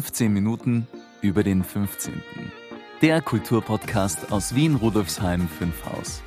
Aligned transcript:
15 0.00 0.32
Minuten 0.32 0.86
über 1.20 1.42
den 1.42 1.62
15. 1.62 2.22
Der 3.02 3.20
Kulturpodcast 3.20 4.32
aus 4.32 4.54
Wien 4.54 4.76
Rudolfsheim 4.76 5.46
5 5.46 5.74
Haus. 5.84 6.22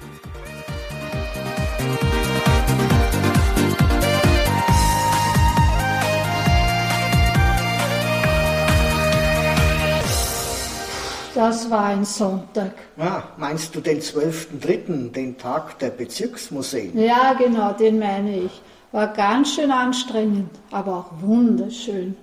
Das 11.33 11.71
war 11.71 11.85
ein 11.85 12.05
Sonntag. 12.05 12.73
Ah, 12.99 13.23
meinst 13.37 13.73
du 13.73 13.81
den 13.81 13.99
12.3., 13.99 15.11
den 15.11 15.35
Tag 15.39 15.79
der 15.79 15.89
Bezirksmuseen? 15.89 16.95
Ja, 16.95 17.33
genau, 17.33 17.73
den 17.73 17.97
meine 17.97 18.37
ich. 18.37 18.61
War 18.91 19.07
ganz 19.07 19.55
schön 19.55 19.71
anstrengend, 19.71 20.51
aber 20.69 20.97
auch 20.97 21.21
wunderschön. 21.23 22.15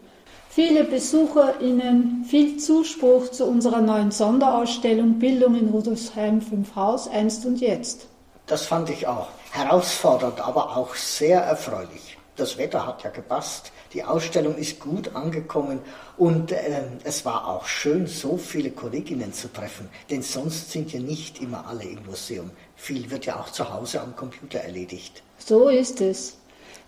Viele 0.62 0.84
BesucherInnen, 0.84 2.26
viel 2.28 2.58
Zuspruch 2.58 3.30
zu 3.30 3.46
unserer 3.46 3.80
neuen 3.80 4.10
Sonderausstellung 4.10 5.18
Bildung 5.18 5.54
in 5.54 5.70
Rudolfsheim 5.70 6.42
5 6.42 6.76
Haus, 6.76 7.08
einst 7.08 7.46
und 7.46 7.62
jetzt. 7.62 8.08
Das 8.46 8.66
fand 8.66 8.90
ich 8.90 9.06
auch. 9.06 9.28
Herausfordernd, 9.52 10.38
aber 10.38 10.76
auch 10.76 10.94
sehr 10.96 11.40
erfreulich. 11.40 12.18
Das 12.36 12.58
Wetter 12.58 12.86
hat 12.86 13.02
ja 13.04 13.08
gepasst, 13.08 13.72
die 13.94 14.04
Ausstellung 14.04 14.54
ist 14.56 14.80
gut 14.80 15.16
angekommen 15.16 15.80
und 16.18 16.52
äh, 16.52 16.82
es 17.04 17.24
war 17.24 17.48
auch 17.48 17.64
schön, 17.64 18.06
so 18.06 18.36
viele 18.36 18.70
Kolleginnen 18.70 19.32
zu 19.32 19.50
treffen, 19.50 19.88
denn 20.10 20.20
sonst 20.20 20.72
sind 20.72 20.92
ja 20.92 21.00
nicht 21.00 21.40
immer 21.40 21.66
alle 21.68 21.84
im 21.84 22.04
Museum. 22.04 22.50
Viel 22.76 23.10
wird 23.10 23.24
ja 23.24 23.40
auch 23.40 23.48
zu 23.48 23.72
Hause 23.72 24.02
am 24.02 24.14
Computer 24.14 24.58
erledigt. 24.58 25.22
So 25.38 25.70
ist 25.70 26.02
es. 26.02 26.36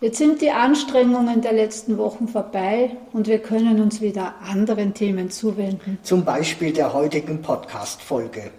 Jetzt 0.03 0.19
sind 0.19 0.43
die 0.43 0.51
Anstrengungen 0.51 1.43
der 1.43 1.53
letzten 1.53 1.97
Wochen 1.97 2.27
vorbei 2.27 2.97
und 3.13 3.29
wir 3.29 3.39
können 3.39 3.81
uns 3.81 4.01
wieder 4.01 4.35
anderen 4.45 4.95
Themen 4.95 5.31
zuwenden. 5.31 5.97
Zum 6.03 6.25
Beispiel 6.25 6.73
der 6.73 6.93
heutigen 6.93 7.41
Podcast-Folge. 7.41 8.51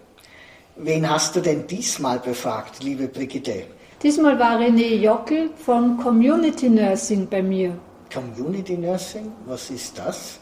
Wen 0.77 1.09
hast 1.09 1.35
du 1.35 1.41
denn 1.41 1.67
diesmal 1.67 2.19
befragt, 2.19 2.81
liebe 2.81 3.09
Brigitte? 3.09 3.65
Diesmal 4.01 4.39
war 4.39 4.57
René 4.57 4.95
Jockel 4.95 5.49
von 5.57 5.97
Community 5.97 6.69
Nursing 6.69 7.27
bei 7.27 7.43
mir. 7.43 7.77
Community 8.13 8.77
Nursing, 8.77 9.29
was 9.45 9.69
ist 9.69 9.99
das? 9.99 10.39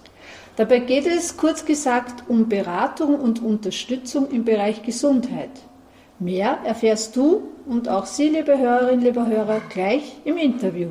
Dabei 0.56 0.82
geht 0.82 1.08
es 1.08 1.36
kurz 1.36 1.66
gesagt 1.66 2.26
um 2.28 2.48
Beratung 2.48 3.16
und 3.16 3.42
Unterstützung 3.42 4.30
im 4.30 4.46
Bereich 4.46 4.84
Gesundheit. 4.84 5.50
Mehr 6.22 6.60
erfährst 6.66 7.16
du 7.16 7.50
und 7.66 7.90
auch 7.90 8.06
Sie, 8.06 8.30
liebe 8.30 8.56
Hörerinnen, 8.56 9.04
liebe 9.04 9.26
Hörer, 9.26 9.60
gleich 9.70 10.18
im 10.24 10.38
Interview. 10.38 10.90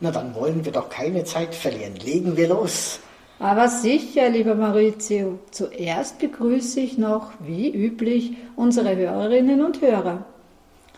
Na, 0.00 0.10
dann 0.10 0.34
wollen 0.34 0.64
wir 0.64 0.72
doch 0.72 0.88
keine 0.88 1.24
Zeit 1.24 1.54
verlieren. 1.54 1.96
Legen 1.96 2.34
wir 2.38 2.48
los. 2.48 2.98
Aber 3.38 3.68
sicher, 3.68 4.30
lieber 4.30 4.54
Maurizio. 4.54 5.38
Zuerst 5.50 6.18
begrüße 6.18 6.80
ich 6.80 6.96
noch, 6.96 7.32
wie 7.40 7.70
üblich, 7.70 8.38
unsere 8.56 8.96
Hörerinnen 8.96 9.62
und 9.62 9.82
Hörer. 9.82 10.24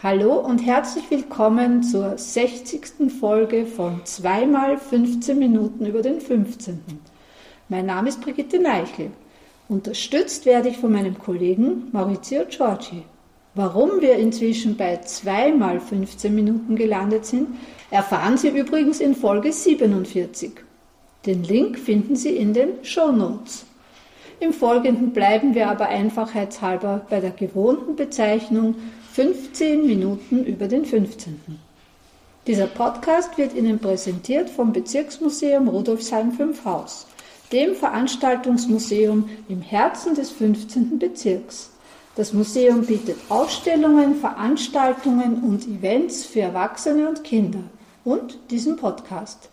Hallo 0.00 0.34
und 0.34 0.64
herzlich 0.64 1.10
willkommen 1.10 1.82
zur 1.82 2.16
60. 2.16 3.10
Folge 3.18 3.66
von 3.66 4.00
2 4.04 4.76
15 4.76 5.36
Minuten 5.36 5.86
über 5.86 6.02
den 6.02 6.20
15. 6.20 6.84
Mein 7.68 7.86
Name 7.86 8.10
ist 8.10 8.20
Brigitte 8.20 8.60
Neichel. 8.60 9.10
Unterstützt 9.68 10.46
werde 10.46 10.68
ich 10.68 10.78
von 10.78 10.92
meinem 10.92 11.18
Kollegen 11.18 11.88
Maurizio 11.90 12.44
Giorgi. 12.48 13.02
Warum 13.54 14.00
wir 14.00 14.14
inzwischen 14.14 14.78
bei 14.78 14.96
zweimal 15.02 15.78
15 15.78 16.34
Minuten 16.34 16.74
gelandet 16.74 17.26
sind, 17.26 17.48
erfahren 17.90 18.38
Sie 18.38 18.48
übrigens 18.48 18.98
in 18.98 19.14
Folge 19.14 19.52
47. 19.52 20.52
Den 21.26 21.44
Link 21.44 21.78
finden 21.78 22.16
Sie 22.16 22.34
in 22.34 22.54
den 22.54 22.82
Show 22.82 23.12
Notes. 23.12 23.66
Im 24.40 24.54
Folgenden 24.54 25.12
bleiben 25.12 25.54
wir 25.54 25.68
aber 25.68 25.88
einfachheitshalber 25.88 27.06
bei 27.10 27.20
der 27.20 27.32
gewohnten 27.32 27.94
Bezeichnung 27.94 28.74
15 29.12 29.86
Minuten 29.86 30.44
über 30.44 30.66
den 30.66 30.86
15. 30.86 31.38
Dieser 32.46 32.66
Podcast 32.66 33.36
wird 33.36 33.54
Ihnen 33.54 33.78
präsentiert 33.78 34.48
vom 34.48 34.72
Bezirksmuseum 34.72 35.68
Rudolfsheim 35.68 36.32
5 36.32 36.64
Haus, 36.64 37.06
dem 37.52 37.74
Veranstaltungsmuseum 37.74 39.28
im 39.50 39.60
Herzen 39.60 40.14
des 40.14 40.30
15. 40.30 40.98
Bezirks. 40.98 41.71
Das 42.14 42.34
Museum 42.34 42.84
bietet 42.84 43.16
Ausstellungen, 43.30 44.16
Veranstaltungen 44.16 45.42
und 45.42 45.66
Events 45.66 46.26
für 46.26 46.40
Erwachsene 46.40 47.08
und 47.08 47.24
Kinder 47.24 47.62
und 48.04 48.38
diesen 48.50 48.76
Podcast. 48.76 49.48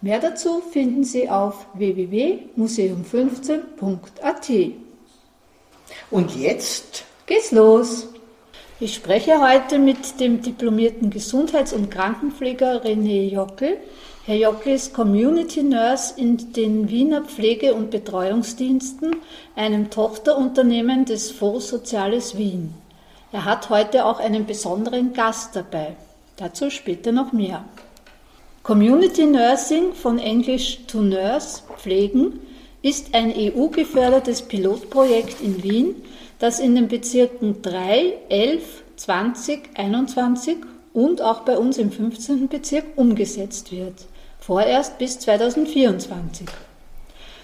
Mehr 0.00 0.20
dazu 0.20 0.60
finden 0.60 1.02
Sie 1.02 1.28
auf 1.28 1.66
www.museum15.at. 1.74 4.50
Und 6.10 6.36
jetzt 6.36 7.04
geht's 7.26 7.50
los. 7.50 8.06
Ich 8.78 8.94
spreche 8.94 9.40
heute 9.40 9.78
mit 9.78 10.20
dem 10.20 10.42
diplomierten 10.42 11.08
Gesundheits- 11.08 11.72
und 11.72 11.90
Krankenpfleger 11.90 12.84
René 12.84 13.30
Jockel 13.30 13.78
Herr 14.26 14.34
Jockel 14.34 14.74
ist 14.74 14.92
Community 14.92 15.62
Nurse 15.62 16.20
in 16.20 16.52
den 16.52 16.90
Wiener 16.90 17.22
Pflege- 17.22 17.74
und 17.74 17.92
Betreuungsdiensten, 17.92 19.14
einem 19.54 19.88
Tochterunternehmen 19.88 21.04
des 21.04 21.30
Fonds 21.30 21.68
Soziales 21.68 22.36
Wien. 22.36 22.74
Er 23.30 23.44
hat 23.44 23.70
heute 23.70 24.04
auch 24.04 24.18
einen 24.18 24.44
besonderen 24.44 25.12
Gast 25.12 25.54
dabei. 25.54 25.94
Dazu 26.36 26.70
später 26.70 27.12
noch 27.12 27.32
mehr. 27.32 27.64
Community 28.64 29.26
Nursing 29.26 29.94
von 29.94 30.18
English 30.18 30.80
to 30.88 31.02
Nurse 31.02 31.62
Pflegen 31.78 32.40
ist 32.86 33.14
ein 33.14 33.34
EU-gefördertes 33.34 34.42
Pilotprojekt 34.42 35.40
in 35.40 35.64
Wien, 35.64 35.96
das 36.38 36.60
in 36.60 36.76
den 36.76 36.86
Bezirken 36.86 37.60
3, 37.60 38.14
11, 38.28 38.62
20, 38.94 39.70
21 39.74 40.58
und 40.92 41.20
auch 41.20 41.40
bei 41.40 41.58
uns 41.58 41.78
im 41.78 41.90
15. 41.90 42.46
Bezirk 42.46 42.84
umgesetzt 42.94 43.72
wird 43.72 44.06
vorerst 44.46 44.98
bis 44.98 45.18
2024. 45.18 46.46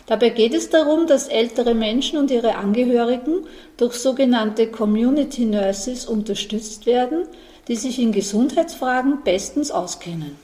Dabei 0.07 0.29
geht 0.29 0.55
es 0.55 0.71
darum, 0.71 1.09
dass 1.09 1.27
ältere 1.27 1.75
Menschen 1.75 2.17
und 2.17 2.31
ihre 2.31 2.55
Angehörigen 2.55 3.47
durch 3.77 3.95
sogenannte 3.95 4.69
Community 4.69 5.45
Nurses 5.45 6.07
unterstützt 6.07 6.87
werden, 6.87 7.27
die 7.67 7.75
sich 7.75 7.99
in 7.99 8.13
Gesundheitsfragen 8.13 9.25
bestens 9.25 9.73
auskennen. 9.73 10.37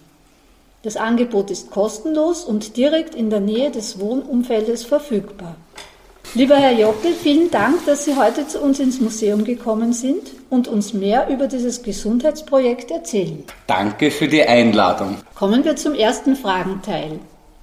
Das 0.84 0.96
Angebot 0.96 1.50
ist 1.50 1.70
kostenlos 1.72 2.44
und 2.44 2.76
direkt 2.76 3.16
in 3.16 3.30
der 3.30 3.40
Nähe 3.40 3.72
des 3.72 3.98
Wohnumfeldes 3.98 4.84
verfügbar. 4.84 5.56
Lieber 6.34 6.54
Herr 6.54 6.78
Jockel, 6.78 7.14
vielen 7.14 7.50
Dank, 7.50 7.84
dass 7.86 8.04
Sie 8.04 8.14
heute 8.14 8.46
zu 8.46 8.60
uns 8.60 8.78
ins 8.78 9.00
Museum 9.00 9.42
gekommen 9.42 9.92
sind 9.92 10.22
und 10.50 10.68
uns 10.68 10.92
mehr 10.92 11.28
über 11.30 11.48
dieses 11.48 11.82
Gesundheitsprojekt 11.82 12.92
erzählen. 12.92 13.42
Danke 13.66 14.12
für 14.12 14.28
die 14.28 14.44
Einladung. 14.44 15.16
Kommen 15.34 15.64
wir 15.64 15.74
zum 15.74 15.94
ersten 15.94 16.36
Fragenteil. 16.36 17.18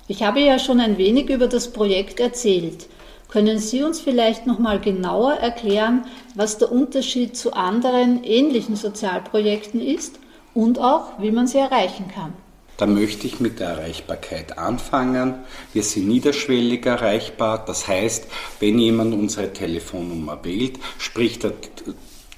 Ich 0.09 0.23
habe 0.23 0.41
ja 0.41 0.59
schon 0.59 0.81
ein 0.81 0.97
wenig 0.97 1.29
über 1.29 1.47
das 1.47 1.71
Projekt 1.71 2.19
erzählt. 2.19 2.87
Können 3.29 3.59
Sie 3.59 3.81
uns 3.81 4.01
vielleicht 4.01 4.45
noch 4.45 4.59
mal 4.59 4.79
genauer 4.81 5.35
erklären, 5.35 6.05
was 6.33 6.57
der 6.57 6.69
Unterschied 6.69 7.37
zu 7.37 7.53
anderen 7.53 8.25
ähnlichen 8.25 8.75
Sozialprojekten 8.75 9.79
ist 9.79 10.19
und 10.53 10.79
auch, 10.79 11.19
wie 11.19 11.31
man 11.31 11.47
sie 11.47 11.59
erreichen 11.59 12.07
kann? 12.13 12.33
Da 12.77 12.85
möchte 12.85 13.25
ich 13.25 13.39
mit 13.39 13.59
der 13.59 13.69
Erreichbarkeit 13.69 14.57
anfangen. 14.57 15.35
Wir 15.73 15.83
sind 15.83 16.07
niederschwellig 16.07 16.85
erreichbar. 16.85 17.63
Das 17.65 17.87
heißt, 17.87 18.27
wenn 18.59 18.79
jemand 18.79 19.13
unsere 19.13 19.53
Telefonnummer 19.53 20.43
wählt, 20.43 20.79
spricht 20.97 21.45
er 21.45 21.53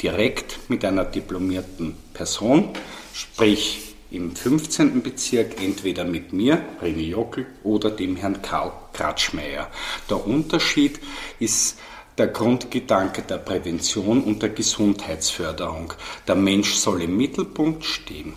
direkt 0.01 0.69
mit 0.69 0.85
einer 0.85 1.05
diplomierten 1.05 1.95
Person, 2.13 2.69
sprich 3.13 3.95
im 4.11 4.35
15. 4.35 5.01
Bezirk 5.01 5.61
entweder 5.61 6.05
mit 6.05 6.33
mir, 6.33 6.61
René 6.81 7.09
Jockel, 7.09 7.47
oder 7.63 7.89
dem 7.89 8.15
Herrn 8.15 8.41
Karl 8.41 8.71
Kratschmeier. 8.93 9.67
Der 10.09 10.25
Unterschied 10.25 10.99
ist 11.39 11.79
der 12.17 12.27
Grundgedanke 12.27 13.23
der 13.23 13.37
Prävention 13.37 14.23
und 14.23 14.41
der 14.41 14.49
Gesundheitsförderung. 14.49 15.93
Der 16.27 16.35
Mensch 16.35 16.75
soll 16.75 17.01
im 17.01 17.17
Mittelpunkt 17.17 17.85
stehen. 17.85 18.33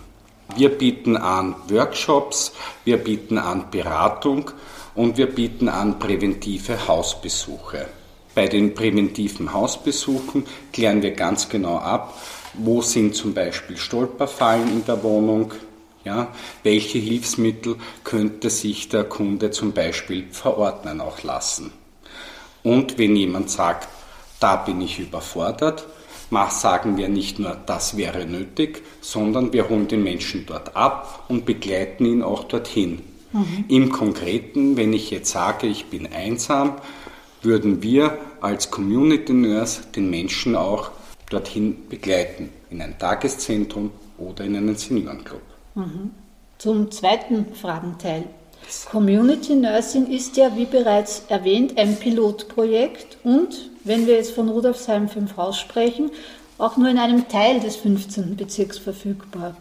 Wir 0.57 0.71
bieten 0.71 1.17
an 1.17 1.55
Workshops, 1.69 2.53
wir 2.85 2.99
bieten 2.99 3.39
an 3.39 3.71
Beratung 3.71 4.51
und 4.95 5.17
wir 5.17 5.27
bieten 5.27 5.69
an 5.69 5.99
präventive 5.99 6.89
Hausbesuche. 6.89 7.87
Bei 8.35 8.47
den 8.47 8.75
präventiven 8.75 9.53
Hausbesuchen 9.53 10.47
klären 10.73 11.03
wir 11.03 11.13
ganz 11.13 11.49
genau 11.49 11.79
ab, 11.79 12.15
wo 12.55 12.81
sind 12.83 13.15
zum 13.15 13.35
Beispiel 13.35 13.77
Stolperfallen 13.77 14.69
in 14.69 14.85
der 14.85 15.03
Wohnung, 15.03 15.53
ja, 16.05 16.29
welche 16.63 16.99
Hilfsmittel 16.99 17.77
könnte 18.05 18.51
sich 18.51 18.89
der 18.89 19.05
Kunde 19.05 19.51
zum 19.51 19.73
Beispiel 19.73 20.27
verordnen 20.31 21.01
auch 21.01 21.23
lassen. 21.23 21.73
Und 22.63 22.99
wenn 22.99 23.17
jemand 23.17 23.51
sagt, 23.51 23.89
da 24.39 24.57
bin 24.57 24.81
ich 24.81 24.99
überfordert, 24.99 25.87
sagen 26.51 26.97
wir 26.97 27.09
nicht 27.09 27.39
nur, 27.39 27.57
das 27.67 27.97
wäre 27.97 28.25
nötig, 28.27 28.83
sondern 29.01 29.53
wir 29.53 29.69
holen 29.69 29.89
den 29.89 30.03
Menschen 30.03 30.47
dort 30.47 30.77
ab 30.77 31.25
und 31.29 31.45
begleiten 31.45 32.07
ihn 32.07 32.23
auch 32.23 32.45
dorthin. 32.45 33.03
Mhm. 33.33 33.65
Im 33.69 33.91
Konkreten, 33.91 34.77
wenn 34.77 34.93
ich 34.93 35.11
jetzt 35.11 35.31
sage, 35.31 35.67
ich 35.67 35.87
bin 35.87 36.07
einsam, 36.13 36.75
würden 37.43 37.83
wir 37.83 38.19
als 38.41 38.71
Community 38.71 39.33
Nurse 39.33 39.83
den 39.95 40.11
Menschen 40.11 40.57
auch 40.57 40.91
dorthin 41.31 41.89
begleiten, 41.89 42.51
in 42.71 42.83
ein 42.83 42.99
Tageszentrum 42.99 43.91
oder 44.19 44.45
in 44.45 44.57
einen 44.57 44.77
Seniorenclub. 44.77 45.43
Mhm. 45.75 46.11
Zum 46.59 46.91
zweiten 46.91 47.55
Fragenteil. 47.55 48.25
Community 48.91 49.55
Nursing 49.55 50.07
ist 50.07 50.37
ja, 50.37 50.57
wie 50.57 50.65
bereits 50.65 51.23
erwähnt, 51.29 51.77
ein 51.77 51.97
Pilotprojekt 51.97 53.19
und, 53.25 53.71
wenn 53.85 54.07
wir 54.07 54.15
jetzt 54.15 54.33
von 54.33 54.49
Rudolfsheim 54.49 55.09
5 55.09 55.37
Haus 55.37 55.59
sprechen, 55.59 56.11
auch 56.59 56.77
nur 56.77 56.89
in 56.89 56.99
einem 56.99 57.29
Teil 57.29 57.61
des 57.61 57.77
15. 57.77 58.37
Bezirks 58.37 58.79
verfügbar. 58.79 59.57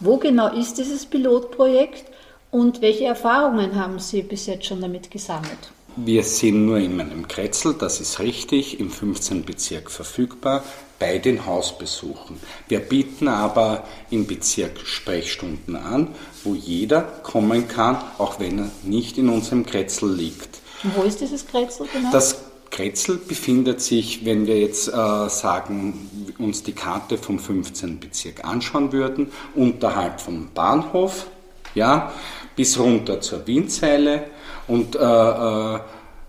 Wo 0.00 0.16
genau 0.16 0.52
ist 0.52 0.78
dieses 0.78 1.06
Pilotprojekt 1.06 2.04
und 2.50 2.82
welche 2.82 3.04
Erfahrungen 3.04 3.76
haben 3.76 3.98
Sie 3.98 4.22
bis 4.22 4.46
jetzt 4.46 4.66
schon 4.66 4.80
damit 4.80 5.10
gesammelt? 5.10 5.72
Wir 5.96 6.22
sind 6.22 6.66
nur 6.66 6.78
in 6.78 6.96
meinem 6.96 7.28
Kretzel, 7.28 7.74
das 7.74 8.00
ist 8.00 8.20
richtig, 8.20 8.80
im 8.80 8.90
15. 8.90 9.44
Bezirk 9.44 9.90
verfügbar 9.90 10.62
bei 11.00 11.18
den 11.18 11.46
Hausbesuchen. 11.46 12.38
Wir 12.68 12.78
bieten 12.78 13.26
aber 13.26 13.84
im 14.10 14.26
Bezirk 14.26 14.78
Sprechstunden 14.84 15.74
an, 15.74 16.08
wo 16.44 16.54
jeder 16.54 17.00
kommen 17.00 17.66
kann, 17.66 17.96
auch 18.18 18.38
wenn 18.38 18.58
er 18.58 18.70
nicht 18.84 19.18
in 19.18 19.28
unserem 19.28 19.66
Kretzel 19.66 20.14
liegt. 20.14 20.60
Und 20.84 20.96
wo 20.96 21.02
ist 21.02 21.20
dieses 21.20 21.44
Kretzel 21.46 21.88
genau? 21.92 22.12
Das 22.12 22.42
Kretzel 22.70 23.16
befindet 23.16 23.80
sich, 23.80 24.24
wenn 24.24 24.46
wir 24.46 24.60
jetzt 24.60 24.88
äh, 24.88 24.92
sagen, 25.28 26.34
uns 26.38 26.62
die 26.62 26.72
Karte 26.72 27.18
vom 27.18 27.38
15. 27.38 27.98
Bezirk 27.98 28.44
anschauen 28.44 28.92
würden, 28.92 29.32
unterhalb 29.54 30.20
vom 30.20 30.50
Bahnhof, 30.54 31.26
ja, 31.74 32.12
bis 32.54 32.78
runter 32.78 33.20
zur 33.20 33.46
Wienzeile 33.46 34.24
und 34.68 34.96
äh, 34.96 35.00
äh, 35.00 35.80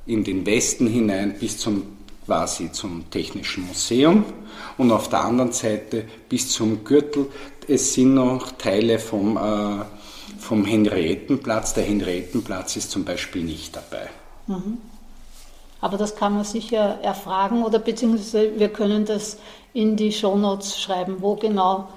in 0.08 0.24
den 0.24 0.46
Westen 0.46 0.88
hinein 0.88 1.36
bis 1.40 1.58
zum 1.58 1.84
quasi 2.26 2.72
zum 2.72 3.10
Technischen 3.12 3.68
Museum 3.68 4.24
und 4.78 4.92
auf 4.92 5.10
der 5.10 5.24
anderen 5.24 5.52
Seite 5.52 6.06
bis 6.30 6.50
zum 6.50 6.84
Gürtel. 6.84 7.28
Es 7.68 7.94
sind 7.94 8.14
noch 8.16 8.52
Teile 8.54 9.00
vom, 9.00 9.38
äh, 9.38 9.86
vom 10.40 10.66
Henriettenplatz. 10.66 11.74
Der 11.74 11.84
Henriettenplatz 11.84 12.76
ist 12.76 12.92
zum 12.92 13.06
Beispiel 13.06 13.44
nicht 13.44 13.76
dabei. 13.76 14.10
Mhm. 14.48 14.78
Aber 15.80 15.98
das 15.98 16.16
kann 16.16 16.36
man 16.36 16.44
sicher 16.44 17.00
erfragen 17.02 17.64
oder 17.64 17.80
beziehungsweise 17.80 18.52
wir 18.58 18.70
können 18.70 19.06
das 19.06 19.38
in 19.74 19.96
die 19.96 20.12
Shownotes 20.12 20.80
schreiben, 20.80 21.18
wo 21.20 21.36
genau 21.36 21.88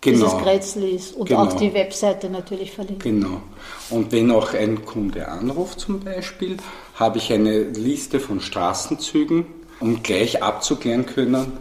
genau. 0.00 0.26
dieses 0.26 0.38
Grätzl 0.42 0.82
ist 0.84 1.14
und 1.14 1.28
genau. 1.28 1.44
auch 1.44 1.52
die 1.54 1.72
Webseite 1.74 2.30
natürlich 2.30 2.72
verlinken. 2.72 3.20
Genau. 3.20 3.42
Und 3.90 4.12
wenn 4.12 4.30
auch 4.30 4.54
ein 4.54 4.84
Kunde 4.84 5.28
anruft 5.28 5.80
zum 5.80 6.00
Beispiel, 6.00 6.56
habe 6.94 7.18
ich 7.18 7.32
eine 7.32 7.62
Liste 7.62 8.20
von 8.20 8.40
Straßenzügen, 8.40 9.46
um 9.80 10.02
gleich 10.02 10.42
abzuklären 10.42 11.06
können, 11.06 11.52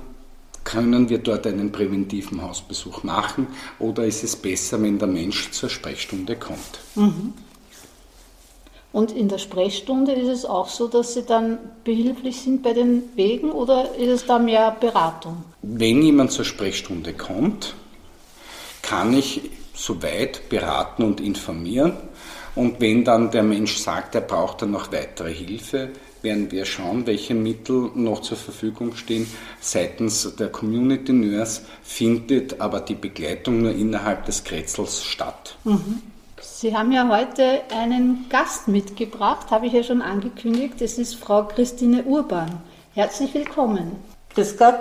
können 0.67 1.07
wir 1.07 1.19
dort 1.19 1.47
einen 1.47 1.71
präventiven 1.71 2.41
Hausbesuch 2.41 3.03
machen 3.03 3.47
oder 3.79 4.03
ist 4.03 4.21
es 4.25 4.35
besser, 4.35 4.81
wenn 4.81 4.99
der 4.99 5.07
Mensch 5.07 5.51
zur 5.51 5.69
Sprechstunde 5.69 6.35
kommt? 6.35 6.79
Mhm. 6.95 7.33
Und 8.91 9.13
in 9.13 9.29
der 9.29 9.37
Sprechstunde 9.37 10.11
ist 10.11 10.27
es 10.27 10.43
auch 10.45 10.67
so, 10.67 10.89
dass 10.89 11.13
Sie 11.13 11.23
dann 11.23 11.57
behilflich 11.85 12.41
sind 12.41 12.63
bei 12.63 12.73
den 12.73 13.03
Wegen 13.15 13.51
oder 13.51 13.95
ist 13.95 14.09
es 14.09 14.25
da 14.25 14.39
mehr 14.39 14.71
Beratung? 14.71 15.45
Wenn 15.61 16.01
jemand 16.01 16.33
zur 16.33 16.43
Sprechstunde 16.43 17.13
kommt, 17.13 17.73
kann 18.81 19.13
ich 19.13 19.49
soweit 19.73 20.49
beraten 20.49 21.03
und 21.03 21.21
informieren. 21.21 21.93
Und 22.57 22.81
wenn 22.81 23.03
dann 23.03 23.29
der 23.29 23.43
Mensch 23.43 23.77
sagt, 23.77 24.15
er 24.15 24.21
braucht 24.21 24.63
dann 24.63 24.71
noch 24.71 24.91
weitere 24.91 25.31
Hilfe, 25.31 25.89
werden 26.23 26.49
wir 26.49 26.65
schauen, 26.65 27.05
welche 27.05 27.35
Mittel 27.35 27.91
noch 27.93 28.21
zur 28.21 28.35
Verfügung 28.35 28.95
stehen. 28.95 29.27
Seitens 29.61 30.35
der 30.35 30.47
Community 30.47 31.13
Nurse 31.13 31.61
findet 31.83 32.59
aber 32.59 32.79
die 32.79 32.95
Begleitung 32.95 33.61
nur 33.61 33.73
innerhalb 33.73 34.25
des 34.25 34.43
Kretzels 34.43 35.03
statt. 35.03 35.55
Mhm. 35.65 36.01
Sie 36.41 36.75
haben 36.75 36.91
ja 36.91 37.07
heute 37.07 37.61
einen 37.71 38.25
Gast 38.27 38.67
mitgebracht, 38.67 39.51
habe 39.51 39.67
ich 39.67 39.73
ja 39.73 39.83
schon 39.83 40.01
angekündigt. 40.01 40.81
Es 40.81 40.97
ist 40.97 41.13
Frau 41.13 41.43
Christine 41.43 42.05
Urban. 42.05 42.49
Herzlich 42.95 43.35
willkommen. 43.35 43.97
Grüß 44.33 44.57
Gott. 44.57 44.79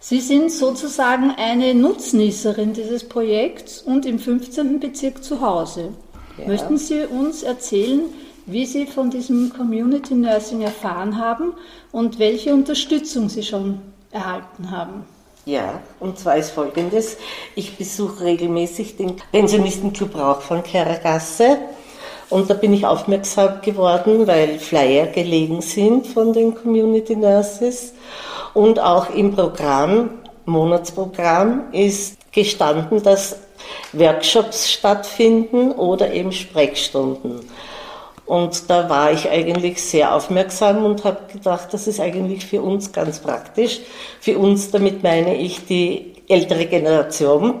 Sie 0.00 0.20
sind 0.20 0.50
sozusagen 0.50 1.30
eine 1.36 1.72
Nutznießerin 1.72 2.72
dieses 2.72 3.08
Projekts 3.08 3.80
und 3.80 4.06
im 4.06 4.18
15. 4.18 4.80
Bezirk 4.80 5.22
zu 5.22 5.40
Hause. 5.40 5.90
Ja. 6.38 6.46
Möchten 6.46 6.78
Sie 6.78 7.04
uns 7.04 7.42
erzählen, 7.42 8.02
wie 8.46 8.66
Sie 8.66 8.86
von 8.86 9.10
diesem 9.10 9.52
Community 9.52 10.14
Nursing 10.14 10.62
erfahren 10.62 11.18
haben 11.18 11.52
und 11.92 12.18
welche 12.18 12.52
Unterstützung 12.52 13.28
Sie 13.28 13.42
schon 13.42 13.80
erhalten 14.10 14.70
haben? 14.70 15.04
Ja, 15.44 15.80
und 15.98 16.18
zwar 16.18 16.36
ist 16.36 16.50
folgendes. 16.50 17.16
Ich 17.56 17.76
besuche 17.76 18.24
regelmäßig 18.24 18.96
den 18.96 19.16
Pensionistenclub 19.32 20.14
Rauch 20.16 20.40
von 20.40 20.62
Keragasse 20.62 21.58
und 22.30 22.48
da 22.48 22.54
bin 22.54 22.72
ich 22.72 22.86
aufmerksam 22.86 23.60
geworden, 23.60 24.26
weil 24.26 24.58
Flyer 24.58 25.06
gelegen 25.06 25.60
sind 25.60 26.06
von 26.06 26.32
den 26.32 26.54
Community 26.54 27.16
Nurses 27.16 27.92
und 28.54 28.78
auch 28.78 29.10
im 29.10 29.34
Programm, 29.34 30.10
Monatsprogramm, 30.46 31.72
ist 31.72 32.16
gestanden, 32.32 33.02
dass 33.02 33.36
Workshops 33.92 34.70
stattfinden 34.70 35.72
oder 35.72 36.12
eben 36.12 36.32
Sprechstunden. 36.32 37.40
Und 38.24 38.70
da 38.70 38.88
war 38.88 39.12
ich 39.12 39.28
eigentlich 39.28 39.82
sehr 39.82 40.14
aufmerksam 40.14 40.84
und 40.84 41.04
habe 41.04 41.18
gedacht, 41.32 41.68
das 41.72 41.86
ist 41.86 42.00
eigentlich 42.00 42.46
für 42.46 42.62
uns 42.62 42.92
ganz 42.92 43.18
praktisch. 43.18 43.80
Für 44.20 44.38
uns, 44.38 44.70
damit 44.70 45.02
meine 45.02 45.36
ich 45.36 45.66
die 45.66 46.14
ältere 46.28 46.66
Generation, 46.66 47.54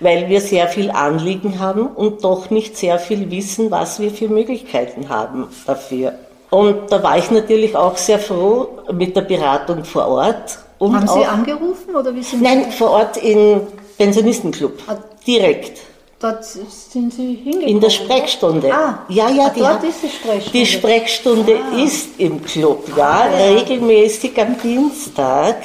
weil 0.00 0.28
wir 0.28 0.40
sehr 0.40 0.68
viel 0.68 0.90
Anliegen 0.90 1.58
haben 1.58 1.88
und 1.88 2.22
doch 2.22 2.50
nicht 2.50 2.76
sehr 2.76 2.98
viel 2.98 3.30
wissen, 3.30 3.70
was 3.70 3.98
wir 3.98 4.10
für 4.10 4.28
Möglichkeiten 4.28 5.08
haben 5.08 5.48
dafür. 5.66 6.14
Und 6.50 6.92
da 6.92 7.02
war 7.02 7.18
ich 7.18 7.30
natürlich 7.30 7.74
auch 7.74 7.96
sehr 7.96 8.18
froh 8.18 8.68
mit 8.92 9.16
der 9.16 9.22
Beratung 9.22 9.84
vor 9.84 10.06
Ort. 10.06 10.58
Haben 10.78 11.08
Sie 11.08 11.24
angerufen 11.24 11.96
oder 11.96 12.14
wie 12.14 12.22
sind 12.22 12.42
Nein, 12.42 12.70
vor 12.70 12.90
Ort 12.90 13.16
im 13.16 13.62
Pensionistenclub. 13.98 14.82
Ah. 14.86 14.96
Direkt. 15.26 15.80
Dort 16.18 16.44
sind 16.44 17.12
Sie 17.12 17.34
hingekommen? 17.34 17.68
In 17.68 17.80
der 17.80 17.90
Sprechstunde. 17.90 18.72
Ah, 18.72 19.04
ja, 19.08 19.28
ja, 19.28 19.46
ah, 19.46 19.50
die 19.54 19.60
dort 19.60 19.84
ist 19.84 20.02
die 20.02 20.08
Sprechstunde. 20.08 20.58
Die 20.58 20.66
Sprechstunde 20.66 21.58
ah. 21.60 21.82
ist 21.82 22.08
im 22.18 22.42
Club, 22.42 22.84
ja, 22.96 23.04
ah, 23.04 23.38
ja, 23.38 23.58
regelmäßig 23.58 24.40
am 24.40 24.58
Dienstag. 24.60 25.56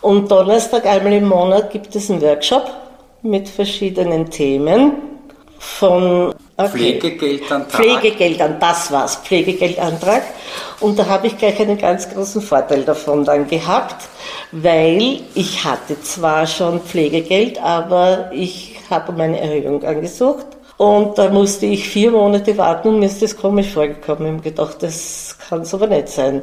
Und 0.00 0.28
Donnerstag 0.28 0.84
einmal 0.86 1.12
im 1.12 1.28
Monat 1.28 1.70
gibt 1.70 1.94
es 1.94 2.10
einen 2.10 2.20
Workshop 2.20 2.68
mit 3.22 3.48
verschiedenen 3.48 4.28
Themen 4.28 4.94
von 5.60 6.34
okay. 6.56 6.68
Pflegegeldantrag. 6.68 7.70
Pflegegeldern, 7.70 8.56
das 8.58 8.90
war's, 8.90 9.16
Pflegegeldantrag. 9.16 10.22
Und 10.80 10.98
da 10.98 11.06
habe 11.06 11.28
ich 11.28 11.38
gleich 11.38 11.60
einen 11.60 11.78
ganz 11.78 12.12
großen 12.12 12.42
Vorteil 12.42 12.82
davon 12.82 13.24
dann 13.24 13.46
gehabt, 13.46 14.08
weil 14.52 15.20
ich 15.34 15.64
hatte 15.64 16.00
zwar 16.02 16.46
schon 16.46 16.80
Pflegegeld, 16.80 17.60
aber 17.62 18.30
ich 18.32 18.76
habe 18.90 19.12
meine 19.12 19.40
Erhöhung 19.40 19.82
angesucht. 19.82 20.46
Und 20.76 21.16
da 21.16 21.30
musste 21.30 21.66
ich 21.66 21.88
vier 21.88 22.10
Monate 22.10 22.56
warten 22.58 22.88
und 22.88 22.98
mir 22.98 23.06
ist 23.06 23.22
das 23.22 23.36
komisch 23.36 23.68
vorgekommen. 23.68 24.26
Ich 24.26 24.32
habe 24.32 24.42
gedacht, 24.42 24.82
das 24.82 25.36
kann 25.48 25.64
so 25.64 25.76
aber 25.76 25.86
nicht 25.86 26.08
sein. 26.08 26.42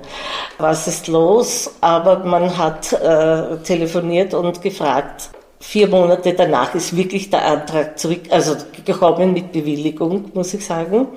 Was 0.57 0.87
ist 0.87 1.07
los? 1.07 1.69
Aber 1.81 2.19
man 2.19 2.57
hat 2.57 2.93
äh, 2.93 3.57
telefoniert 3.63 4.33
und 4.33 4.61
gefragt, 4.61 5.29
vier 5.59 5.87
Monate 5.89 6.33
danach 6.33 6.73
ist 6.73 6.95
wirklich 6.95 7.29
der 7.29 7.45
Antrag 7.45 7.99
zurück, 7.99 8.21
also 8.29 8.55
gekommen 8.85 9.33
mit 9.33 9.51
Bewilligung, 9.51 10.31
muss 10.33 10.53
ich 10.53 10.65
sagen. 10.65 11.07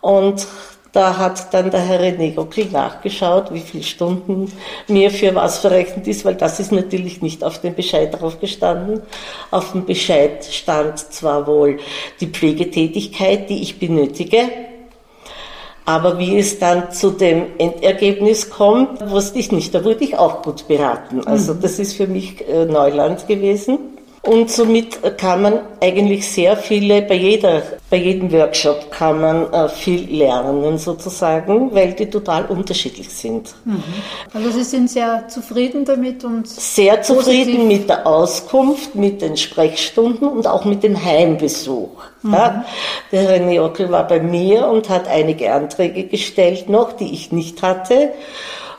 Und 0.00 0.46
da 0.92 1.18
hat 1.18 1.52
dann 1.52 1.70
der 1.70 1.80
Herr 1.80 2.00
René 2.00 2.34
Gockel 2.34 2.66
nachgeschaut, 2.66 3.52
wie 3.52 3.60
viele 3.60 3.82
Stunden 3.82 4.50
mir 4.88 5.10
für 5.10 5.34
was 5.34 5.58
verrechnet 5.58 6.08
ist, 6.08 6.24
weil 6.24 6.34
das 6.34 6.60
ist 6.60 6.72
natürlich 6.72 7.20
nicht 7.20 7.44
auf 7.44 7.60
dem 7.60 7.74
Bescheid 7.74 8.18
drauf 8.18 8.40
gestanden. 8.40 9.02
Auf 9.50 9.72
dem 9.72 9.84
Bescheid 9.84 10.44
stand 10.44 10.98
zwar 10.98 11.46
wohl 11.46 11.78
die 12.20 12.28
Pflegetätigkeit, 12.28 13.50
die 13.50 13.62
ich 13.62 13.78
benötige, 13.78 14.48
aber 15.84 16.18
wie 16.18 16.38
es 16.38 16.58
dann 16.58 16.92
zu 16.92 17.10
dem 17.10 17.46
Endergebnis 17.56 18.50
kommt, 18.50 19.10
wusste 19.10 19.38
ich 19.38 19.52
nicht. 19.52 19.74
Da 19.74 19.84
wurde 19.84 20.04
ich 20.04 20.18
auch 20.18 20.42
gut 20.42 20.68
beraten. 20.68 21.26
Also 21.26 21.54
mhm. 21.54 21.60
das 21.62 21.78
ist 21.78 21.94
für 21.94 22.06
mich 22.06 22.46
äh, 22.46 22.66
Neuland 22.66 23.26
gewesen. 23.26 23.97
Und 24.28 24.50
somit 24.50 25.16
kann 25.16 25.40
man 25.40 25.60
eigentlich 25.80 26.30
sehr 26.30 26.54
viele, 26.54 27.00
bei, 27.00 27.14
jeder, 27.14 27.62
bei 27.88 27.96
jedem 27.96 28.30
Workshop 28.30 28.90
kann 28.90 29.22
man 29.22 29.50
äh, 29.54 29.70
viel 29.70 30.18
lernen 30.18 30.76
sozusagen, 30.76 31.74
weil 31.74 31.94
die 31.94 32.10
total 32.10 32.44
unterschiedlich 32.44 33.08
sind. 33.08 33.54
Mhm. 33.64 33.82
Also 34.34 34.50
Sie 34.50 34.64
sind 34.64 34.90
sehr 34.90 35.26
zufrieden 35.28 35.86
damit 35.86 36.24
und 36.24 36.46
sehr 36.46 37.00
zufrieden 37.00 37.68
mit 37.68 37.88
der 37.88 38.06
Auskunft, 38.06 38.94
mit 38.94 39.22
den 39.22 39.38
Sprechstunden 39.38 40.28
und 40.28 40.46
auch 40.46 40.66
mit 40.66 40.82
dem 40.82 41.02
Heimbesuch. 41.02 41.88
Mhm. 42.20 42.34
Ja, 42.34 42.64
der 43.10 43.30
René 43.30 43.64
Ockel 43.64 43.90
war 43.90 44.06
bei 44.06 44.20
mir 44.20 44.66
und 44.66 44.90
hat 44.90 45.08
einige 45.08 45.54
Anträge 45.54 46.04
gestellt 46.04 46.68
noch, 46.68 46.92
die 46.92 47.14
ich 47.14 47.32
nicht 47.32 47.62
hatte 47.62 48.12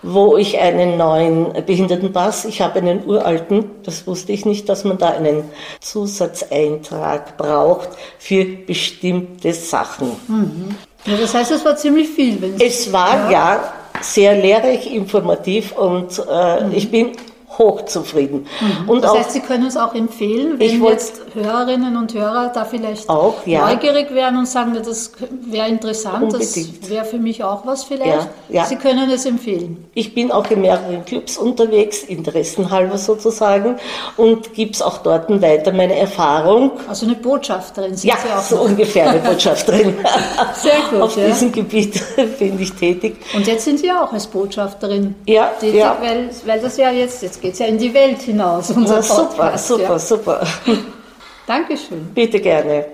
wo 0.02 0.38
ich 0.38 0.58
einen 0.60 0.98
neuen 0.98 1.54
Behindertenpass, 1.66 2.46
ich 2.46 2.62
habe 2.62 2.80
einen 2.80 3.06
uralten, 3.06 3.72
das 3.84 4.08
wusste 4.08 4.32
ich 4.32 4.46
nicht, 4.46 4.70
dass 4.70 4.84
man 4.84 4.98
da 4.98 5.10
einen 5.10 5.44
Zusatzeintrag 5.82 7.38
braucht 7.38 7.90
für 8.18 8.46
bestimmte 8.46 9.54
Sachen. 9.54 10.12
Mhm. 10.28 10.76
Ja, 11.06 11.18
das 11.18 11.34
heißt, 11.34 11.52
es 11.52 11.66
war 11.66 11.76
ziemlich 11.76 12.10
viel. 12.10 12.56
es 12.60 12.92
war 12.92 13.30
ja. 13.30 13.32
ja 13.32 13.74
sehr 14.02 14.36
lehrreich, 14.36 14.94
informativ 14.94 15.74
und 15.74 16.22
äh, 16.30 16.64
mhm. 16.64 16.72
ich 16.74 16.90
bin 16.90 17.12
hochzufrieden. 17.60 18.48
Mhm. 18.62 18.90
Und 18.90 19.04
das 19.04 19.12
auch, 19.12 19.18
heißt, 19.18 19.32
Sie 19.32 19.42
können 19.42 19.66
es 19.66 19.78
auch 19.78 19.94
empfehlen, 19.94 20.58
wenn 20.58 20.84
jetzt 20.86 21.22
Hörerinnen 21.34 21.98
und 21.98 22.14
Hörer 22.14 22.52
da 22.54 22.64
vielleicht 22.66 23.10
auch, 23.10 23.46
ja. 23.46 23.68
neugierig 23.68 24.14
wären 24.14 24.38
und 24.38 24.48
sagen, 24.48 24.74
das 24.74 25.12
wäre 25.30 25.68
interessant, 25.68 26.24
Unbedingt. 26.24 26.82
das 26.82 26.90
wäre 26.90 27.06
für 27.06 27.18
mich 27.18 27.44
auch 27.44 27.66
was 27.66 27.84
vielleicht. 27.84 28.30
Ja, 28.48 28.62
ja. 28.62 28.66
Sie 28.66 28.78
können 28.78 29.12
es 29.12 29.26
empfehlen. 29.26 29.86
Ich 29.94 30.16
bin 30.16 30.32
auch 30.32 30.50
in 30.50 30.62
mehreren 30.62 31.04
Clubs 31.04 31.38
unterwegs, 31.38 32.04
interessenhalber 32.04 32.98
sozusagen, 32.98 33.76
und 34.16 34.54
gebe 34.54 34.72
es 34.72 34.82
auch 34.82 35.00
dort 35.00 35.30
weiter 35.42 35.74
meine 35.74 35.96
Erfahrung. 35.96 36.72
Also 36.88 37.06
eine 37.06 37.16
Botschafterin 37.16 37.96
sind 37.96 38.10
ja, 38.10 38.16
Sie 38.18 38.32
auch. 38.32 38.42
so 38.42 38.56
noch. 38.56 38.70
ungefähr 38.70 39.10
eine 39.10 39.20
Botschafterin. 39.20 39.96
Sehr 40.56 40.80
gut. 40.90 41.02
Auf 41.02 41.16
diesem 41.16 41.52
Gebiet 41.52 42.02
bin 42.40 42.60
ich 42.60 42.72
tätig. 42.74 43.18
Und 43.36 43.46
jetzt 43.46 43.66
sind 43.66 43.80
Sie 43.80 43.92
auch 43.92 44.14
als 44.14 44.28
Botschafterin 44.28 45.16
ja, 45.26 45.52
tätig, 45.60 45.84
Weil, 46.00 46.30
weil 46.46 46.62
das 46.62 46.78
ja 46.78 46.90
jetzt, 46.92 47.22
jetzt 47.22 47.42
geht 47.42 47.49
es 47.54 47.60
ja 47.60 47.68
in 47.68 47.78
die 47.78 47.94
Welt 47.94 48.22
hinaus. 48.22 48.72
Unser 48.72 49.02
super, 49.02 49.58
super, 49.58 50.00
super. 50.00 50.48
Dankeschön. 51.48 52.10
Bitte 52.14 52.40
gerne. 52.40 52.86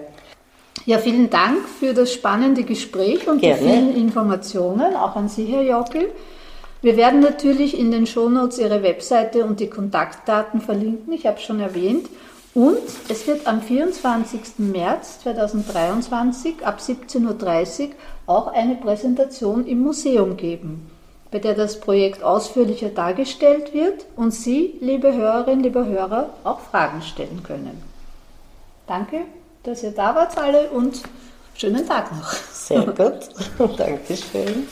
Ja, 0.86 1.00
vielen 1.00 1.30
Dank 1.30 1.68
für 1.80 1.94
das 1.94 2.14
spannende 2.14 2.64
Gespräch 2.64 3.28
und 3.28 3.42
gerne. 3.42 3.60
die 3.60 3.68
vielen 3.68 3.96
Informationen, 3.96 4.96
auch 4.96 5.16
an 5.16 5.30
Sie, 5.30 5.46
Herr 5.46 5.64
Jockel. 5.64 6.10
Wir 6.82 6.98
werden 6.98 7.22
natürlich 7.22 7.80
in 7.80 7.90
den 7.90 8.06
Shownotes 8.06 8.60
Ihre 8.60 8.84
Webseite 8.84 9.46
und 9.46 9.60
die 9.60 9.70
Kontaktdaten 9.70 10.62
verlinken, 10.62 11.14
ich 11.14 11.26
habe 11.26 11.38
es 11.38 11.44
schon 11.44 11.60
erwähnt. 11.60 12.08
Und 12.54 12.78
es 13.10 13.28
wird 13.28 13.48
am 13.48 13.62
24. 13.62 14.60
März 14.60 15.20
2023 15.24 16.66
ab 16.66 16.80
17.30 16.80 17.82
Uhr 17.82 17.90
auch 18.28 18.48
eine 18.48 18.76
Präsentation 18.76 19.66
im 19.66 19.80
Museum 19.80 20.38
geben, 20.38 20.90
bei 21.36 21.40
der 21.40 21.54
das 21.54 21.82
Projekt 21.82 22.24
ausführlicher 22.24 22.88
dargestellt 22.88 23.74
wird 23.74 24.06
und 24.16 24.32
Sie, 24.32 24.76
liebe 24.80 25.14
Hörerinnen, 25.14 25.64
liebe 25.64 25.86
Hörer, 25.86 26.30
auch 26.46 26.62
Fragen 26.62 27.02
stellen 27.02 27.44
können. 27.44 27.84
Danke, 28.88 29.24
dass 29.64 29.84
ihr 29.84 29.92
da 29.92 30.16
wart 30.16 30.38
alle 30.38 30.70
und 30.70 31.02
schönen 31.54 31.86
Tag 31.86 32.10
noch. 32.14 32.32
Sehr 32.32 32.86
gut, 32.86 33.32
Dankeschön. 33.78 34.66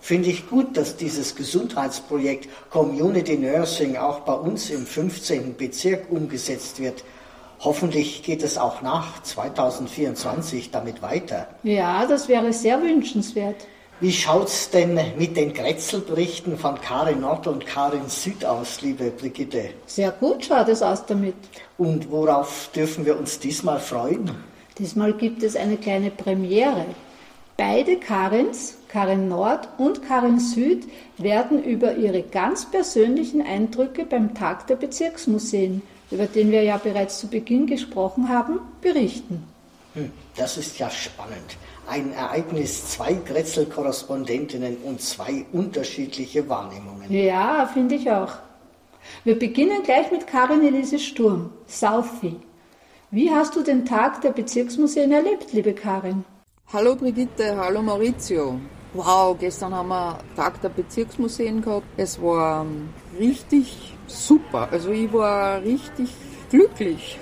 Finde 0.00 0.30
ich 0.30 0.48
gut, 0.48 0.74
dass 0.78 0.96
dieses 0.96 1.36
Gesundheitsprojekt 1.36 2.48
Community 2.70 3.36
Nursing 3.36 3.98
auch 3.98 4.20
bei 4.20 4.32
uns 4.32 4.70
im 4.70 4.86
15. 4.86 5.54
Bezirk 5.58 6.10
umgesetzt 6.10 6.80
wird. 6.80 7.04
Hoffentlich 7.60 8.22
geht 8.22 8.42
es 8.42 8.56
auch 8.56 8.80
nach 8.80 9.22
2024 9.22 10.70
damit 10.70 11.02
weiter. 11.02 11.46
Ja, 11.62 12.06
das 12.06 12.26
wäre 12.26 12.54
sehr 12.54 12.80
wünschenswert. 12.80 13.66
Wie 13.98 14.12
schaut 14.12 14.48
es 14.48 14.68
denn 14.68 15.00
mit 15.16 15.38
den 15.38 15.54
Grätzelberichten 15.54 16.58
von 16.58 16.78
Karin 16.78 17.22
Nord 17.22 17.46
und 17.46 17.64
Karin 17.64 18.08
Süd 18.08 18.44
aus, 18.44 18.82
liebe 18.82 19.10
Brigitte? 19.10 19.70
Sehr 19.86 20.10
gut 20.10 20.44
schaut 20.44 20.68
es 20.68 20.82
aus 20.82 21.06
damit. 21.06 21.34
Und 21.78 22.10
worauf 22.10 22.68
dürfen 22.76 23.06
wir 23.06 23.18
uns 23.18 23.38
diesmal 23.38 23.80
freuen? 23.80 24.32
Diesmal 24.78 25.14
gibt 25.14 25.42
es 25.42 25.56
eine 25.56 25.78
kleine 25.78 26.10
Premiere. 26.10 26.84
Beide 27.56 27.96
Karins, 27.96 28.76
Karin 28.88 29.28
Nord 29.28 29.66
und 29.78 30.06
Karin 30.06 30.40
Süd, 30.40 30.86
werden 31.16 31.64
über 31.64 31.94
ihre 31.94 32.20
ganz 32.20 32.70
persönlichen 32.70 33.40
Eindrücke 33.40 34.04
beim 34.04 34.34
Tag 34.34 34.66
der 34.66 34.76
Bezirksmuseen, 34.76 35.80
über 36.10 36.26
den 36.26 36.50
wir 36.50 36.62
ja 36.62 36.76
bereits 36.76 37.18
zu 37.18 37.28
Beginn 37.28 37.66
gesprochen 37.66 38.28
haben, 38.28 38.60
berichten. 38.82 39.42
Hm, 39.94 40.12
das 40.36 40.58
ist 40.58 40.78
ja 40.78 40.90
spannend 40.90 41.56
ein 41.88 42.12
Ereignis, 42.12 42.90
zwei 42.90 43.14
Grätzl-Korrespondentinnen 43.14 44.78
und 44.84 45.00
zwei 45.00 45.44
unterschiedliche 45.52 46.48
Wahrnehmungen. 46.48 47.10
Ja, 47.10 47.66
finde 47.72 47.94
ich 47.94 48.10
auch. 48.10 48.32
Wir 49.24 49.38
beginnen 49.38 49.82
gleich 49.84 50.10
mit 50.10 50.26
Karin 50.26 50.66
Elise 50.66 50.98
Sturm, 50.98 51.50
Southie. 51.66 52.36
Wie 53.10 53.30
hast 53.30 53.54
du 53.54 53.62
den 53.62 53.84
Tag 53.84 54.20
der 54.22 54.30
Bezirksmuseen 54.32 55.12
erlebt, 55.12 55.52
liebe 55.52 55.72
Karin? 55.72 56.24
Hallo 56.72 56.96
Brigitte, 56.96 57.56
hallo 57.56 57.80
Maurizio. 57.80 58.58
Wow, 58.92 59.36
gestern 59.38 59.74
haben 59.74 59.88
wir 59.88 60.18
Tag 60.34 60.60
der 60.62 60.70
Bezirksmuseen 60.70 61.62
gehabt. 61.62 61.86
Es 61.96 62.20
war 62.20 62.62
ähm, 62.62 62.88
richtig 63.18 63.94
super. 64.08 64.68
Also 64.72 64.90
ich 64.90 65.12
war 65.12 65.62
richtig 65.62 66.10
glücklich. 66.50 67.18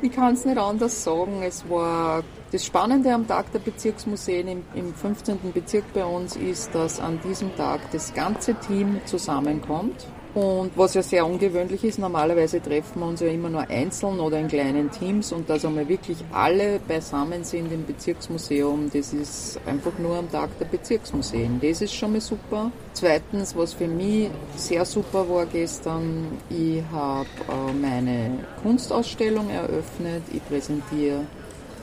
Ich 0.00 0.12
kann 0.12 0.34
es 0.34 0.44
nicht 0.44 0.58
anders 0.58 1.02
sagen. 1.02 1.42
Es 1.42 1.68
war 1.68 2.22
das 2.52 2.64
Spannende 2.64 3.12
am 3.12 3.26
Tag 3.26 3.50
der 3.52 3.58
Bezirksmuseen 3.58 4.46
im, 4.46 4.64
im 4.74 4.94
15. 4.94 5.52
Bezirk 5.52 5.92
bei 5.92 6.04
uns 6.04 6.36
ist, 6.36 6.72
dass 6.72 7.00
an 7.00 7.18
diesem 7.24 7.54
Tag 7.56 7.80
das 7.90 8.14
ganze 8.14 8.54
Team 8.54 9.00
zusammenkommt. 9.06 10.06
Und 10.38 10.70
was 10.76 10.94
ja 10.94 11.02
sehr 11.02 11.26
ungewöhnlich 11.26 11.82
ist, 11.82 11.98
normalerweise 11.98 12.62
treffen 12.62 13.00
wir 13.00 13.06
uns 13.06 13.18
ja 13.18 13.26
immer 13.26 13.50
nur 13.50 13.68
einzeln 13.68 14.20
oder 14.20 14.38
in 14.38 14.46
kleinen 14.46 14.88
Teams 14.88 15.32
und 15.32 15.50
dass 15.50 15.64
einmal 15.64 15.88
wirklich 15.88 16.18
alle 16.32 16.78
beisammen 16.78 17.42
sind 17.42 17.72
im 17.72 17.84
Bezirksmuseum, 17.84 18.88
das 18.92 19.12
ist 19.12 19.58
einfach 19.66 19.98
nur 19.98 20.16
am 20.16 20.30
Tag 20.30 20.56
der 20.60 20.66
Bezirksmuseen. 20.66 21.58
Das 21.60 21.82
ist 21.82 21.92
schon 21.92 22.12
mal 22.12 22.20
super. 22.20 22.70
Zweitens, 22.92 23.56
was 23.56 23.72
für 23.72 23.88
mich 23.88 24.30
sehr 24.54 24.84
super 24.84 25.28
war 25.28 25.44
gestern, 25.46 26.28
ich 26.50 26.84
habe 26.92 27.26
äh, 27.48 27.72
meine 27.72 28.38
Kunstausstellung 28.62 29.50
eröffnet. 29.50 30.22
Ich 30.32 30.46
präsentiere 30.46 31.22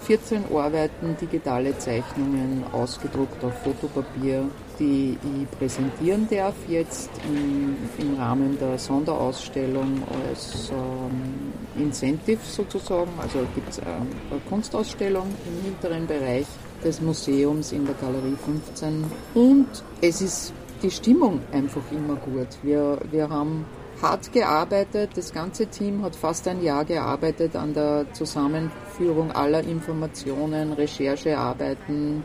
14 0.04 0.46
Arbeiten, 0.54 1.18
digitale 1.20 1.78
Zeichnungen, 1.78 2.64
ausgedruckt 2.72 3.44
auf 3.44 3.54
Fotopapier, 3.64 4.46
die 4.80 5.18
ich 5.24 5.58
präsentieren 5.58 6.28
darf 6.30 6.56
jetzt 6.68 7.10
im, 7.28 7.76
im 7.98 8.16
Rahmen 8.16 8.58
der 8.60 8.78
Sonderausstellung 8.78 10.04
als 10.28 10.72
ähm, 10.72 11.82
Incentive 11.82 12.40
sozusagen. 12.44 13.12
Also 13.18 13.40
gibt 13.54 13.70
es 13.70 13.80
eine 13.80 14.42
Kunstausstellung 14.50 15.28
im 15.46 15.66
hinteren 15.66 16.08
Bereich 16.08 16.48
des 16.84 17.02
Museums 17.02 17.72
in 17.72 17.86
der 17.86 17.96
Galerie 17.96 18.36
15 18.46 19.04
und 19.34 19.68
es 20.02 20.22
ist 20.22 20.54
die 20.84 20.92
Stimmung 20.92 21.42
einfach 21.52 21.82
immer 21.92 22.16
gut. 22.16 22.48
Wir, 22.62 23.00
wir 23.12 23.30
haben 23.30 23.66
hart 24.02 24.32
gearbeitet. 24.32 25.12
Das 25.16 25.34
ganze 25.34 25.68
Team 25.68 26.04
hat 26.04 26.16
fast 26.16 26.48
ein 26.48 26.64
Jahr 26.64 26.86
gearbeitet 26.86 27.56
an 27.56 27.74
der 27.74 28.06
Zusammenführung 28.14 29.32
aller 29.32 29.64
Informationen, 29.64 30.74
Recherchearbeiten. 30.74 32.24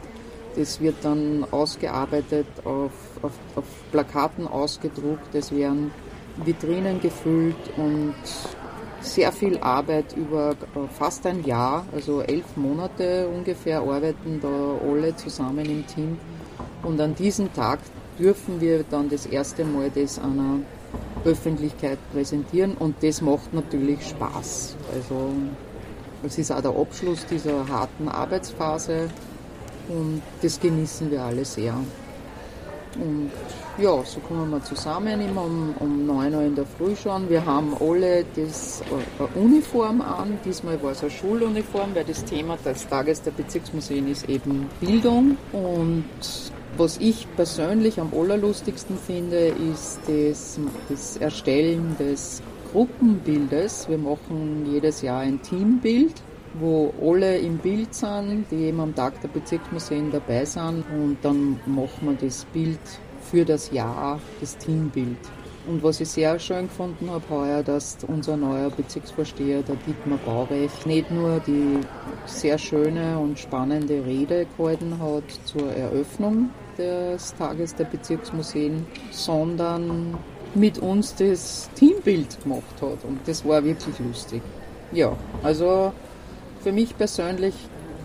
Das 0.57 0.81
wird 0.81 0.97
dann 1.03 1.47
ausgearbeitet, 1.51 2.47
auf, 2.65 2.93
auf, 3.23 3.33
auf 3.55 3.65
Plakaten 3.93 4.49
ausgedruckt, 4.49 5.35
es 5.35 5.53
werden 5.53 5.93
Vitrinen 6.45 7.01
gefüllt 7.01 7.57
und 7.77 8.15
sehr 9.01 9.33
viel 9.33 9.59
Arbeit 9.59 10.17
über 10.17 10.55
fast 10.99 11.27
ein 11.27 11.45
Jahr, 11.45 11.87
also 11.95 12.21
elf 12.21 12.57
Monate 12.57 13.29
ungefähr, 13.29 13.81
arbeiten 13.81 14.41
da 14.41 14.77
alle 14.87 15.15
zusammen 15.17 15.65
im 15.67 15.87
Team. 15.87 16.19
Und 16.83 17.01
an 17.01 17.15
diesem 17.15 17.53
Tag 17.53 17.79
dürfen 18.19 18.61
wir 18.61 18.85
dann 18.85 19.09
das 19.09 19.27
erste 19.27 19.65
Mal 19.65 19.91
das 19.95 20.19
einer 20.19 20.61
Öffentlichkeit 21.25 21.99
präsentieren 22.13 22.75
und 22.75 22.97
das 23.03 23.21
macht 23.21 23.53
natürlich 23.53 24.09
Spaß. 24.09 24.77
Also 24.95 25.31
es 26.23 26.39
ist 26.39 26.51
auch 26.51 26.61
der 26.61 26.77
Abschluss 26.77 27.25
dieser 27.27 27.67
harten 27.69 28.09
Arbeitsphase 28.09 29.09
und 29.91 30.23
das 30.41 30.59
genießen 30.59 31.11
wir 31.11 31.23
alle 31.23 31.45
sehr. 31.45 31.75
Und 32.95 33.31
ja, 33.79 34.03
so 34.05 34.21
kommen 34.21 34.51
wir 34.51 34.63
zusammen, 34.65 35.21
immer 35.21 35.45
um, 35.45 35.75
um 35.79 36.07
9 36.07 36.35
Uhr 36.35 36.43
in 36.43 36.55
der 36.55 36.67
Früh 36.67 36.97
schon. 36.97 37.29
Wir 37.31 37.45
haben 37.45 37.75
alle 37.81 38.25
das 38.35 38.83
äh, 38.83 39.39
Uniform 39.39 40.01
an. 40.01 40.39
Diesmal 40.45 40.83
war 40.83 40.93
es 40.93 41.03
eine 41.03 41.11
Schuluniform, 41.11 41.95
weil 41.95 42.05
das 42.05 42.25
Thema 42.25 42.57
des 42.57 42.89
Tages 42.89 43.23
der 43.23 43.31
Bezirksmuseen 43.31 44.11
ist 44.11 44.29
eben 44.29 44.69
Bildung. 44.81 45.37
Und 45.53 46.05
was 46.77 46.99
ich 46.99 47.27
persönlich 47.37 48.01
am 48.01 48.13
allerlustigsten 48.13 48.99
finde, 48.99 49.53
ist 49.73 50.01
das, 50.07 50.59
das 50.89 51.17
Erstellen 51.17 51.97
des 51.99 52.43
Gruppenbildes. 52.73 53.89
Wir 53.89 53.99
machen 53.99 54.67
jedes 54.71 55.03
Jahr 55.03 55.21
ein 55.21 55.41
Teambild, 55.43 56.15
wo 56.55 56.93
alle 57.01 57.39
im 57.39 57.59
Bild 57.59 57.95
sind, 57.95 58.47
die 58.51 58.65
eben 58.65 58.81
am 58.81 58.95
Tag 58.95 59.21
der 59.21 59.29
Bezirksmuseen 59.29 60.11
dabei 60.11 60.45
sind. 60.45 60.85
Und 60.91 61.19
dann 61.23 61.61
machen 61.67 62.09
wir 62.09 62.15
das 62.15 62.45
Bild 62.47 62.81
für 63.23 63.45
das 63.45 63.71
Jahr, 63.71 64.19
das 64.41 64.57
Teambild. 64.59 65.19
Und 65.67 65.83
was 65.83 66.01
ich 66.01 66.09
sehr 66.09 66.39
schön 66.39 66.69
gefunden 66.69 67.11
habe 67.11 67.23
heuer, 67.29 67.63
dass 67.63 67.99
unser 68.09 68.37
neuer 68.37 68.71
Bezirksvorsteher, 68.71 69.63
der 69.63 69.77
Dietmar 69.87 70.19
Baurecht, 70.25 70.87
nicht 70.87 71.11
nur 71.11 71.41
die 71.47 71.81
sehr 72.27 72.57
schöne 72.57 73.19
und 73.19 73.39
spannende 73.39 74.05
Rede 74.05 74.47
gehalten 74.57 74.99
hat 74.99 75.25
zur 75.45 75.71
Eröffnung 75.73 76.51
des 76.79 77.35
Tages 77.35 77.75
der 77.75 77.85
Bezirksmuseen, 77.85 78.87
sondern 79.11 80.17
mit 80.55 80.79
uns 80.79 81.15
das 81.15 81.69
Teambild 81.75 82.43
gemacht 82.43 82.75
hat. 82.81 83.05
Und 83.05 83.21
das 83.27 83.45
war 83.45 83.63
wirklich 83.63 83.99
lustig. 84.01 84.43
Ja, 84.93 85.13
also 85.43 85.93
für 86.63 86.73
mich 86.73 86.97
persönlich 86.97 87.55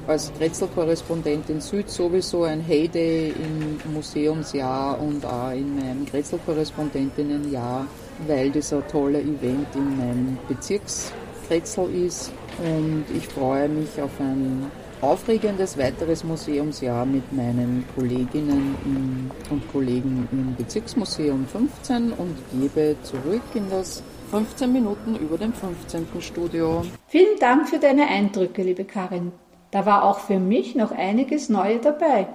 als 0.08 0.32
Grätzl-Korrespondentin 0.38 1.60
Süd 1.62 1.90
sowieso 1.90 2.44
ein 2.44 2.62
Heyday 2.62 3.30
im 3.32 3.94
Museumsjahr 3.94 5.00
und 5.02 5.26
auch 5.26 5.52
in 5.52 5.76
meinem 5.76 6.06
Grätzl-Korrespondentinnenjahr, 6.06 7.88
weil 8.28 8.52
das 8.52 8.72
ein 8.72 8.88
toller 8.88 9.20
Event 9.20 9.68
in 9.76 9.98
meinem 9.98 10.38
Bezirksgrätzl 10.48 11.90
ist. 12.06 12.32
Und 12.60 13.06
ich 13.16 13.28
freue 13.28 13.68
mich 13.68 14.00
auf 14.02 14.12
ein 14.20 14.72
aufregendes 15.02 15.78
weiteres 15.78 16.24
Museumsjahr 16.24 17.06
mit 17.06 17.32
meinen 17.34 17.84
Kolleginnen 17.96 19.30
und 19.50 19.72
Kollegen 19.72 20.28
im 20.32 20.56
Bezirksmuseum 20.56 21.46
15 21.48 22.14
und 22.14 22.36
gebe 22.60 22.96
zurück 23.04 23.44
in 23.56 23.70
das 23.70 24.02
15 24.32 24.72
Minuten 24.72 25.16
über 25.16 25.38
dem 25.38 25.54
15. 25.54 26.08
Studio. 26.20 26.84
Vielen 27.18 27.40
Dank 27.40 27.70
für 27.70 27.80
deine 27.80 28.10
Eindrücke, 28.10 28.62
liebe 28.62 28.84
Karin. 28.84 29.32
Da 29.72 29.86
war 29.86 30.04
auch 30.04 30.20
für 30.20 30.38
mich 30.38 30.76
noch 30.76 30.92
einiges 30.92 31.48
Neue 31.48 31.78
dabei. 31.78 32.28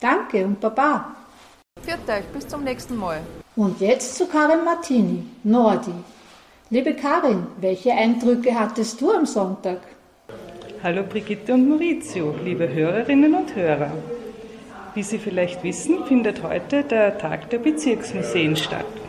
Danke 0.00 0.46
und 0.46 0.58
Baba. 0.58 1.14
Viert 1.82 2.08
euch, 2.08 2.24
bis 2.32 2.48
zum 2.48 2.64
nächsten 2.64 2.96
Mal. 2.96 3.20
Und 3.56 3.78
jetzt 3.82 4.16
zu 4.16 4.26
Karin 4.26 4.64
Martini, 4.64 5.22
Nordi. 5.44 5.92
Liebe 6.70 6.94
Karin, 6.94 7.46
welche 7.58 7.92
Eindrücke 7.92 8.58
hattest 8.58 9.02
du 9.02 9.12
am 9.12 9.26
Sonntag? 9.26 9.80
Hallo 10.82 11.02
Brigitte 11.02 11.52
und 11.52 11.68
Maurizio, 11.68 12.34
liebe 12.42 12.72
Hörerinnen 12.72 13.34
und 13.34 13.54
Hörer. 13.54 13.92
Wie 14.94 15.02
Sie 15.02 15.18
vielleicht 15.18 15.62
wissen, 15.62 16.06
findet 16.06 16.42
heute 16.42 16.84
der 16.84 17.18
Tag 17.18 17.50
der 17.50 17.58
Bezirksmuseen 17.58 18.56
statt. 18.56 19.01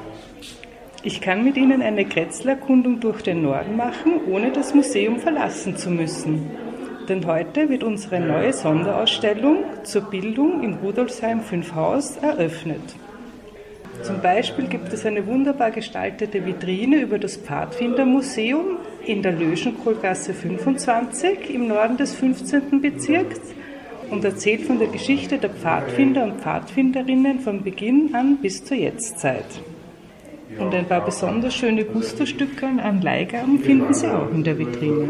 Ich 1.05 1.19
kann 1.19 1.43
mit 1.43 1.57
Ihnen 1.57 1.81
eine 1.81 2.05
Kretzelerkundung 2.05 3.01
durch 3.01 3.21
den 3.21 3.41
Norden 3.41 3.75
machen, 3.75 4.21
ohne 4.25 4.51
das 4.53 4.73
Museum 4.73 5.19
verlassen 5.19 5.75
zu 5.75 5.89
müssen. 5.89 6.49
Denn 7.09 7.27
heute 7.27 7.67
wird 7.67 7.83
unsere 7.83 8.21
neue 8.21 8.53
Sonderausstellung 8.53 9.65
zur 9.83 10.03
Bildung 10.03 10.63
im 10.63 10.75
Rudolfsheim 10.75 11.41
5 11.41 11.75
Haus 11.75 12.15
eröffnet. 12.15 12.79
Zum 14.01 14.21
Beispiel 14.21 14.67
gibt 14.67 14.93
es 14.93 15.05
eine 15.05 15.27
wunderbar 15.27 15.71
gestaltete 15.71 16.45
Vitrine 16.45 17.01
über 17.01 17.19
das 17.19 17.35
Pfadfindermuseum 17.35 18.77
in 19.05 19.21
der 19.21 19.33
Löschenkohlgasse 19.33 20.33
25 20.33 21.53
im 21.53 21.67
Norden 21.67 21.97
des 21.97 22.13
15. 22.13 22.79
Bezirks 22.79 23.41
und 24.09 24.23
erzählt 24.23 24.61
von 24.61 24.79
der 24.79 24.87
Geschichte 24.87 25.37
der 25.37 25.49
Pfadfinder 25.49 26.23
und 26.23 26.39
Pfadfinderinnen 26.39 27.41
von 27.41 27.61
Beginn 27.61 28.15
an 28.15 28.37
bis 28.37 28.63
zur 28.63 28.77
Jetztzeit. 28.77 29.43
Und 30.59 30.73
ein 30.73 30.85
paar 30.87 31.03
besonders 31.03 31.53
schöne 31.55 31.85
Gusterstücke 31.85 32.65
an 32.65 33.01
Leihgaben 33.01 33.59
finden 33.59 33.93
Sie 33.93 34.07
auch 34.07 34.31
in 34.31 34.43
der 34.43 34.57
Vitrine. 34.57 35.09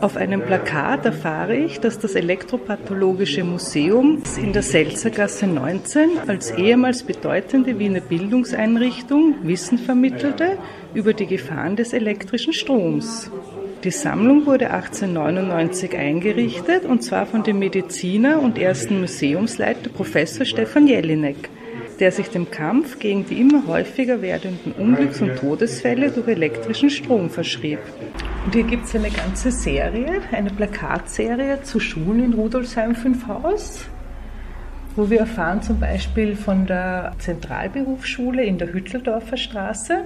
Auf 0.00 0.16
einem 0.16 0.42
Plakat 0.42 1.04
erfahre 1.06 1.54
ich, 1.56 1.78
dass 1.78 2.00
das 2.00 2.16
Elektropathologische 2.16 3.44
Museum 3.44 4.20
in 4.36 4.52
der 4.52 4.62
Selzergasse 4.62 5.46
19 5.46 6.18
als 6.26 6.50
ehemals 6.50 7.04
bedeutende 7.04 7.78
Wiener 7.78 8.00
Bildungseinrichtung 8.00 9.36
Wissen 9.44 9.78
vermittelte 9.78 10.58
über 10.92 11.14
die 11.14 11.26
Gefahren 11.26 11.76
des 11.76 11.92
elektrischen 11.92 12.52
Stroms. 12.52 13.30
Die 13.84 13.92
Sammlung 13.92 14.44
wurde 14.46 14.70
1899 14.72 15.96
eingerichtet 15.96 16.84
und 16.84 17.04
zwar 17.04 17.26
von 17.26 17.44
dem 17.44 17.60
Mediziner 17.60 18.42
und 18.42 18.58
ersten 18.58 19.00
Museumsleiter 19.00 19.88
Professor 19.90 20.44
Stefan 20.44 20.88
Jelinek 20.88 21.48
der 22.02 22.10
sich 22.10 22.30
dem 22.30 22.50
Kampf 22.50 22.98
gegen 22.98 23.24
die 23.26 23.40
immer 23.40 23.64
häufiger 23.68 24.20
werdenden 24.22 24.72
Unglücks- 24.72 25.22
und 25.22 25.36
Todesfälle 25.36 26.10
durch 26.10 26.26
elektrischen 26.26 26.90
Strom 26.90 27.30
verschrieb. 27.30 27.78
Und 28.44 28.52
hier 28.52 28.64
gibt 28.64 28.86
es 28.86 28.96
eine 28.96 29.08
ganze 29.08 29.52
Serie, 29.52 30.20
eine 30.32 30.50
Plakatserie 30.50 31.62
zu 31.62 31.78
Schulen 31.78 32.24
in 32.24 32.32
Rudolfsheim 32.32 32.96
5 32.96 33.28
Haus, 33.28 33.84
wo 34.96 35.10
wir 35.10 35.20
erfahren 35.20 35.62
zum 35.62 35.78
Beispiel 35.78 36.34
von 36.34 36.66
der 36.66 37.12
Zentralberufsschule 37.20 38.44
in 38.44 38.58
der 38.58 38.72
Hütteldorfer 38.72 39.36
Straße. 39.36 39.98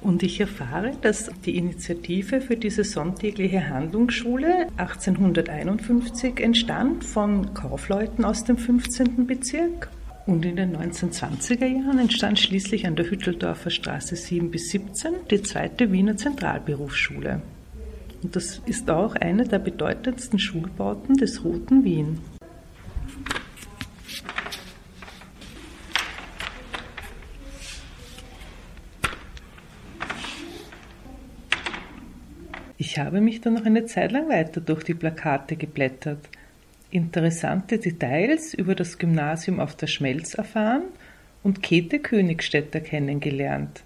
Und 0.00 0.24
ich 0.24 0.40
erfahre, 0.40 0.90
dass 1.02 1.30
die 1.44 1.56
Initiative 1.56 2.40
für 2.40 2.56
diese 2.56 2.82
sonntägliche 2.82 3.68
Handlungsschule 3.68 4.66
1851 4.76 6.40
entstand 6.40 7.04
von 7.04 7.54
Kaufleuten 7.54 8.24
aus 8.24 8.42
dem 8.42 8.58
15. 8.58 9.24
Bezirk 9.28 9.88
und 10.26 10.44
in 10.44 10.56
den 10.56 10.76
1920er 10.76 11.66
Jahren 11.66 11.98
entstand 11.98 12.38
schließlich 12.38 12.86
an 12.86 12.96
der 12.96 13.10
Hütteldorfer 13.10 13.70
Straße 13.70 14.16
7 14.16 14.50
bis 14.50 14.70
17 14.70 15.14
die 15.30 15.42
zweite 15.42 15.90
Wiener 15.90 16.16
Zentralberufsschule. 16.16 17.42
Und 18.22 18.36
das 18.36 18.62
ist 18.66 18.88
auch 18.88 19.16
eine 19.16 19.44
der 19.44 19.58
bedeutendsten 19.58 20.38
Schulbauten 20.38 21.16
des 21.16 21.44
Roten 21.44 21.84
Wien. 21.84 22.20
Ich 32.78 32.98
habe 32.98 33.20
mich 33.20 33.40
dann 33.40 33.54
noch 33.54 33.64
eine 33.64 33.86
Zeit 33.86 34.12
lang 34.12 34.28
weiter 34.28 34.60
durch 34.60 34.84
die 34.84 34.94
Plakate 34.94 35.56
geblättert 35.56 36.28
interessante 36.92 37.78
Details 37.78 38.54
über 38.54 38.74
das 38.74 38.98
Gymnasium 38.98 39.60
auf 39.60 39.74
der 39.74 39.86
Schmelz 39.86 40.34
erfahren 40.34 40.84
und 41.42 41.62
Käthe 41.62 41.98
Königstädter 41.98 42.80
kennengelernt. 42.80 43.82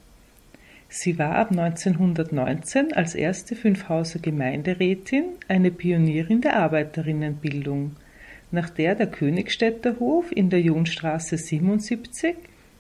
Sie 0.89 1.19
war 1.19 1.37
ab 1.37 1.51
1919 1.51 2.93
als 2.93 3.15
erste 3.15 3.57
Fünfhauser 3.57 4.19
Gemeinderätin 4.19 5.25
eine 5.49 5.71
Pionierin 5.71 6.41
der 6.41 6.57
Arbeiterinnenbildung, 6.57 7.97
nach 8.51 8.71
der 8.71 8.95
der 8.95 9.09
Königstädter 9.09 9.99
Hof 9.99 10.31
in 10.33 10.51
der 10.51 10.61
Johnstraße 10.61 11.37
77 11.37 12.37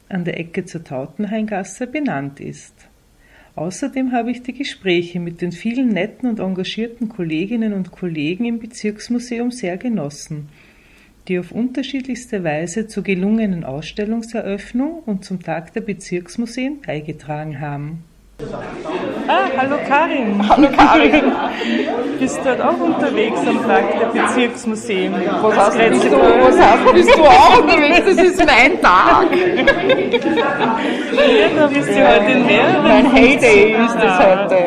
an 0.08 0.24
der 0.24 0.38
Ecke 0.38 0.64
zur 0.64 0.84
Tautenhaingasse 0.84 1.86
benannt 1.86 2.40
ist. 2.40 2.88
Außerdem 3.56 4.12
habe 4.12 4.30
ich 4.30 4.42
die 4.42 4.52
Gespräche 4.52 5.18
mit 5.18 5.40
den 5.40 5.50
vielen 5.50 5.88
netten 5.88 6.28
und 6.28 6.40
engagierten 6.40 7.08
Kolleginnen 7.08 7.72
und 7.72 7.90
Kollegen 7.90 8.44
im 8.44 8.58
Bezirksmuseum 8.58 9.50
sehr 9.50 9.78
genossen, 9.78 10.50
die 11.26 11.38
auf 11.38 11.52
unterschiedlichste 11.52 12.44
Weise 12.44 12.86
zur 12.86 13.02
gelungenen 13.02 13.64
Ausstellungseröffnung 13.64 15.00
und 15.06 15.24
zum 15.24 15.42
Tag 15.42 15.72
der 15.72 15.80
Bezirksmuseen 15.80 16.82
beigetragen 16.82 17.58
haben. 17.58 18.04
Ah, 18.38 19.48
hallo 19.56 19.78
Karin. 19.88 20.38
Hallo 20.48 20.68
Karin. 20.76 21.32
Bist 22.20 22.38
du 22.38 22.44
dort 22.44 22.60
auch 22.60 22.78
unterwegs 22.78 23.40
am 23.46 23.66
Tag 23.66 23.84
der 23.98 24.06
Bezirksmuseen? 24.22 25.14
Was 25.42 25.76
heißt, 25.76 25.90
bist 25.90 26.04
du, 26.04 26.16
was 26.16 26.58
heißt, 26.58 26.92
bist 26.92 27.16
du 27.16 27.24
auch 27.24 27.58
unterwegs? 27.60 28.02
Das 28.04 28.16
ist 28.16 28.44
mein 28.44 28.80
Tag. 28.80 29.26
Ja, 31.12 31.48
da 31.56 31.66
bist 31.66 31.88
du 31.88 32.08
heute 32.08 32.32
in 32.32 32.46
mehreren. 32.46 32.82
Mein 32.82 33.12
Heyday 33.12 33.72
ist 33.84 33.94
das 33.94 34.18
heute 34.18 34.58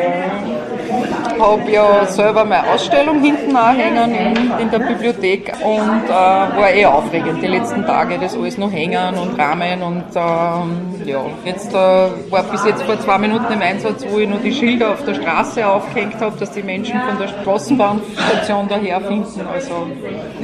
habe 1.40 1.70
ja 1.70 2.06
selber 2.06 2.44
meine 2.44 2.68
Ausstellung 2.70 3.22
hinten 3.22 3.56
anhängen 3.56 4.14
in, 4.14 4.58
in 4.58 4.70
der 4.70 4.78
Bibliothek 4.78 5.52
und 5.64 6.04
äh, 6.06 6.10
war 6.10 6.70
eh 6.70 6.84
aufregend 6.86 7.42
die 7.42 7.46
letzten 7.46 7.84
Tage, 7.86 8.18
das 8.18 8.36
alles 8.36 8.58
noch 8.58 8.70
hängen 8.70 9.14
und 9.14 9.38
rahmen 9.38 9.82
und 9.82 10.04
ähm, 10.14 11.06
ja, 11.06 11.22
jetzt 11.44 11.72
äh, 11.72 11.76
war 11.76 12.42
bis 12.50 12.64
jetzt 12.64 12.82
vor 12.82 13.00
zwei 13.00 13.18
Minuten 13.18 13.52
im 13.52 13.62
Einsatz, 13.62 14.04
wo 14.08 14.18
ich 14.18 14.28
noch 14.28 14.42
die 14.42 14.52
Schilder 14.52 14.90
auf 14.90 15.04
der 15.04 15.14
Straße 15.14 15.66
aufgehängt 15.66 16.20
habe, 16.20 16.36
dass 16.38 16.50
die 16.52 16.62
Menschen 16.62 17.00
von 17.00 17.18
der 17.18 17.28
Straßenbahnstation 17.28 18.68
daher 18.68 19.00
finden. 19.00 19.40
Also, 19.52 19.86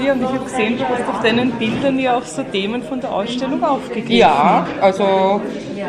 ja, 0.03 0.13
und 0.13 0.23
ich 0.23 0.29
habe 0.29 0.45
gesehen, 0.45 0.79
du 0.79 0.85
hast 0.85 1.09
auf 1.09 1.23
deinen 1.23 1.51
Bildern 1.53 1.99
ja 1.99 2.17
auch 2.17 2.25
so 2.25 2.43
Themen 2.43 2.83
von 2.83 3.01
der 3.01 3.13
Ausstellung 3.13 3.63
aufgegriffen. 3.63 4.17
Ja, 4.17 4.67
also 4.81 5.41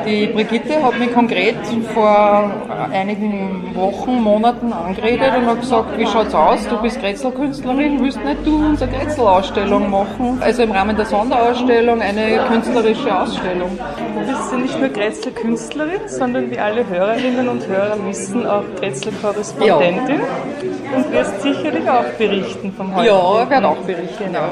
die 0.05 0.27
Brigitte 0.27 0.83
hat 0.83 0.99
mich 0.99 1.13
konkret 1.13 1.55
vor 1.93 2.51
einigen 2.91 3.71
Wochen, 3.73 4.21
Monaten 4.21 4.73
angesprochen 4.73 4.96
geredet 4.97 5.31
und 5.37 5.45
habe 5.45 5.59
gesagt, 5.59 5.97
wie 5.97 6.05
schaut's 6.05 6.33
aus? 6.33 6.67
Du 6.67 6.81
bist 6.81 6.99
Grätzl-Künstlerin, 6.99 8.03
willst 8.03 8.23
nicht 8.23 8.45
du 8.45 8.57
unsere 8.57 8.91
Grätzl-Ausstellung 8.91 9.89
machen? 9.89 10.39
Also 10.41 10.63
im 10.63 10.71
Rahmen 10.71 10.95
der 10.95 11.05
Sonderausstellung 11.05 12.01
eine 12.01 12.45
künstlerische 12.47 13.17
Ausstellung. 13.17 13.77
Du 13.77 14.25
bist 14.25 14.51
ja 14.51 14.57
nicht 14.57 14.79
nur 14.79 14.89
Grätzl-Künstlerin, 14.89 16.01
sondern 16.07 16.51
wie 16.51 16.59
alle 16.59 16.87
Hörerinnen 16.87 17.47
und 17.47 17.65
Hörer 17.67 17.97
wissen, 18.05 18.45
auch 18.45 18.63
Grätzl-Korrespondentin 18.79 20.19
ja. 20.19 20.97
und 20.97 21.11
wirst 21.11 21.41
sicherlich 21.41 21.89
auch 21.89 22.05
berichten 22.17 22.73
vom 22.73 22.95
heutigen. 22.95 23.15
Ja, 23.15 23.49
werde 23.49 23.67
auch 23.69 23.77
berichten, 23.77 24.25
genau. 24.25 24.39
ja. 24.39 24.51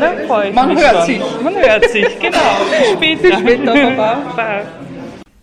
Da 0.00 0.12
freue 0.26 0.48
ich 0.50 0.54
Man 0.54 0.76
hört 0.76 0.96
schon. 0.96 1.04
sich. 1.06 1.22
Man 1.42 1.56
hört 1.56 1.90
sich, 1.90 2.20
genau. 2.20 2.38
Bis 2.78 2.90
später. 2.92 3.22
Bis 3.28 3.38
später, 3.40 3.72
Baba. 3.72 4.18
Baba. 4.36 4.83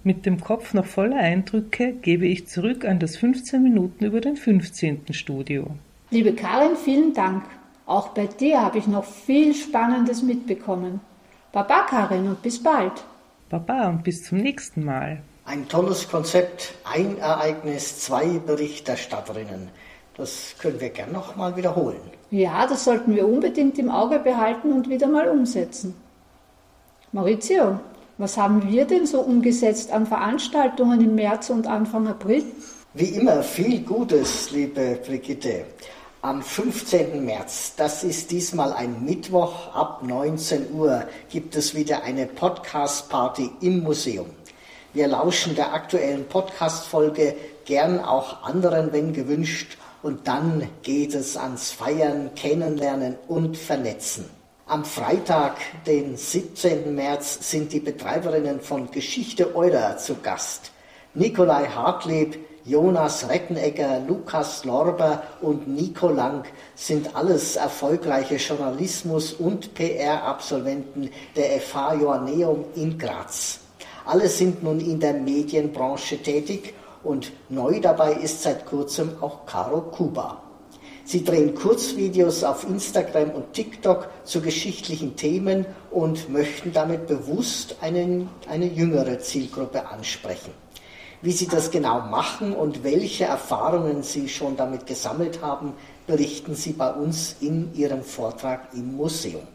Mit 0.04 0.26
dem 0.26 0.42
Kopf 0.42 0.74
noch 0.74 0.88
voller 0.88 1.18
Eindrücke 1.18 1.94
gebe 1.94 2.26
ich 2.26 2.48
zurück 2.48 2.86
an 2.86 2.98
das 2.98 3.18
15 3.18 3.62
Minuten 3.62 4.04
über 4.04 4.20
den 4.20 4.36
15. 4.36 5.06
Studio. 5.12 5.68
Liebe 6.10 6.34
Karin, 6.34 6.76
vielen 6.76 7.14
Dank. 7.14 7.44
Auch 7.86 8.10
bei 8.10 8.26
dir 8.26 8.64
habe 8.64 8.80
ich 8.80 8.88
noch 8.88 9.06
viel 9.06 9.54
Spannendes 9.54 10.24
mitbekommen. 10.24 11.02
Baba 11.52 11.86
Karin 11.88 12.28
und 12.28 12.42
bis 12.42 12.64
bald. 12.64 13.04
Baba 13.50 13.90
und 13.90 14.04
bis 14.04 14.24
zum 14.24 14.40
nächsten 14.40 14.84
Mal. 14.84 15.22
Ein 15.46 15.68
tolles 15.68 16.10
Konzept, 16.10 16.74
ein 16.84 17.20
Ereignis, 17.20 18.00
zwei 18.00 18.40
Berichterstatterinnen. 18.40 19.70
Das 20.18 20.56
können 20.58 20.80
wir 20.80 20.90
gern 20.90 21.12
noch 21.12 21.36
mal 21.36 21.56
wiederholen. 21.56 22.02
Ja, 22.32 22.66
das 22.66 22.86
sollten 22.86 23.14
wir 23.16 23.28
unbedingt 23.28 23.78
im 23.78 23.92
Auge 23.92 24.18
behalten 24.18 24.74
und 24.74 24.90
wieder 24.90 25.08
mal 25.08 25.28
umsetzen. 25.28 25.94
Maurizio, 27.12 27.80
was 28.22 28.38
haben 28.38 28.70
wir 28.70 28.86
denn 28.86 29.08
so 29.08 29.20
umgesetzt 29.20 29.92
an 29.92 30.06
Veranstaltungen 30.06 31.02
im 31.02 31.16
März 31.16 31.50
und 31.50 31.66
Anfang 31.66 32.08
April? 32.08 32.44
Wie 32.94 33.16
immer 33.16 33.42
viel 33.42 33.82
Gutes, 33.82 34.52
liebe 34.52 35.00
Brigitte. 35.04 35.66
Am 36.22 36.44
15. 36.44 37.26
März, 37.26 37.74
das 37.78 38.04
ist 38.04 38.30
diesmal 38.30 38.74
ein 38.74 39.04
Mittwoch 39.04 39.74
ab 39.74 40.04
19 40.04 40.72
Uhr, 40.72 41.04
gibt 41.32 41.56
es 41.56 41.74
wieder 41.74 42.04
eine 42.04 42.28
Podcast-Party 42.28 43.50
im 43.62 43.82
Museum. 43.82 44.28
Wir 44.94 45.08
lauschen 45.08 45.56
der 45.56 45.74
aktuellen 45.74 46.26
Podcast-Folge, 46.26 47.36
gern 47.66 48.00
auch 48.00 48.44
anderen, 48.44 48.94
wenn 48.94 49.14
gewünscht. 49.14 49.80
Und 50.04 50.28
dann 50.28 50.68
geht 50.84 51.16
es 51.16 51.38
ans 51.38 51.72
Feiern, 51.72 52.36
Kennenlernen 52.36 53.16
und 53.28 53.58
Vernetzen. 53.58 54.41
Am 54.72 54.86
Freitag, 54.86 55.58
den 55.86 56.16
17. 56.16 56.96
März, 56.96 57.50
sind 57.52 57.74
die 57.74 57.82
Betreiberinnen 57.82 58.62
von 58.62 58.90
Geschichte 58.90 59.54
Euler 59.54 59.98
zu 59.98 60.16
Gast. 60.24 60.72
Nikolai 61.14 61.66
Hartlieb, 61.66 62.40
Jonas 62.64 63.28
Rettenegger, 63.28 64.00
Lukas 64.08 64.64
Lorber 64.64 65.24
und 65.42 65.68
Nico 65.68 66.08
Lang 66.08 66.46
sind 66.74 67.18
alles 67.18 67.58
erfolgreiche 67.58 68.38
Journalismus- 68.38 69.34
und 69.34 69.74
PR-Absolventen 69.74 71.10
der 71.36 71.60
FH 71.60 71.96
Joanneum 71.96 72.64
in 72.76 72.98
Graz. 72.98 73.60
Alle 74.06 74.30
sind 74.30 74.64
nun 74.64 74.80
in 74.80 75.02
der 75.02 75.16
Medienbranche 75.16 76.20
tätig 76.20 76.74
und 77.04 77.34
neu 77.50 77.82
dabei 77.82 78.14
ist 78.14 78.42
seit 78.42 78.66
kurzem 78.66 79.22
auch 79.22 79.46
Caro 79.46 79.82
Kuba. 79.82 80.41
Sie 81.12 81.26
drehen 81.26 81.56
Kurzvideos 81.56 82.42
auf 82.46 82.64
Instagram 82.64 83.32
und 83.32 83.52
TikTok 83.52 84.08
zu 84.24 84.40
geschichtlichen 84.40 85.18
Themen 85.18 85.66
und 85.90 86.30
möchten 86.30 86.72
damit 86.72 87.08
bewusst 87.08 87.76
einen, 87.82 88.30
eine 88.48 88.68
jüngere 88.68 89.20
Zielgruppe 89.20 89.90
ansprechen. 89.90 90.54
Wie 91.22 91.34
sie 91.34 91.50
das 91.50 91.70
genau 91.70 92.00
machen 92.00 92.54
und 92.54 92.86
welche 92.86 93.26
Erfahrungen 93.26 94.04
sie 94.04 94.30
schon 94.30 94.56
damit 94.56 94.86
gesammelt 94.86 95.42
haben, 95.42 95.74
berichten 96.08 96.56
sie 96.56 96.72
bei 96.72 96.94
uns 96.94 97.36
in 97.42 97.76
ihrem 97.76 98.04
Vortrag 98.04 98.70
im 98.74 98.96
Museum. 98.96 99.46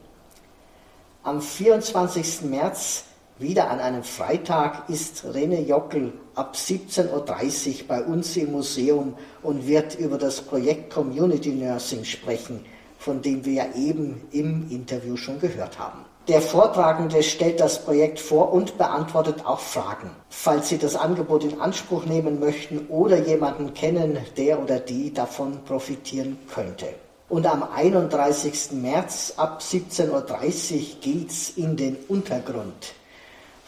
Am 1.23 1.41
24. 1.41 2.43
März, 2.43 3.05
wieder 3.39 3.71
an 3.71 3.81
einem 3.81 4.03
Freitag, 4.03 4.89
ist 4.89 5.25
Rene 5.35 5.61
Jockel 5.61 6.13
ab 6.35 6.55
17.30 6.55 7.09
Uhr 7.11 7.89
bei 7.89 8.03
uns 8.03 8.37
im 8.37 8.53
Museum 8.53 9.15
und 9.43 9.67
wird 9.67 9.99
über 9.99 10.19
das 10.19 10.41
Projekt 10.41 10.93
Community 10.93 11.51
Nursing 11.51 12.05
sprechen, 12.05 12.65
von 12.99 13.21
dem 13.23 13.45
wir 13.45 13.53
ja 13.53 13.67
eben 13.77 14.27
im 14.33 14.71
Interview 14.71 15.17
schon 15.17 15.39
gehört 15.41 15.79
haben. 15.79 16.05
Der 16.29 16.43
Vortragende 16.43 17.23
stellt 17.23 17.61
das 17.61 17.85
Projekt 17.85 18.19
vor 18.19 18.53
und 18.53 18.79
beantwortet 18.79 19.47
auch 19.47 19.61
Fragen. 19.61 20.11
Falls 20.29 20.69
Sie 20.69 20.79
das 20.79 20.97
Angebot 20.97 21.45
in 21.45 21.61
Anspruch 21.61 22.05
nehmen 22.05 22.41
möchten 22.41 22.87
oder 22.89 23.25
jemanden 23.25 23.75
kennen, 23.75 24.19
der 24.37 24.61
oder 24.61 24.81
die 24.81 25.15
davon 25.15 25.63
profitieren 25.65 26.37
könnte. 26.53 26.87
Und 27.29 27.47
am 27.47 27.63
31. 27.63 28.73
März 28.73 29.35
ab 29.37 29.61
17.30 29.61 30.11
Uhr 30.11 31.01
geht's 31.01 31.51
in 31.51 31.77
den 31.77 31.97
Untergrund. 32.09 32.95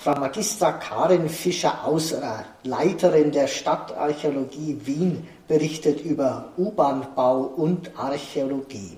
Frau 0.01 0.15
Magistra 0.15 0.75
Karin 0.75 1.29
Fischer-Auserer, 1.29 2.45
Leiterin 2.63 3.33
der 3.33 3.49
Stadtarchäologie 3.49 4.79
Wien, 4.85 5.27
berichtet 5.49 6.05
über 6.05 6.53
U-Bahn-Bau 6.57 7.41
und 7.57 7.91
Archäologie. 7.99 8.97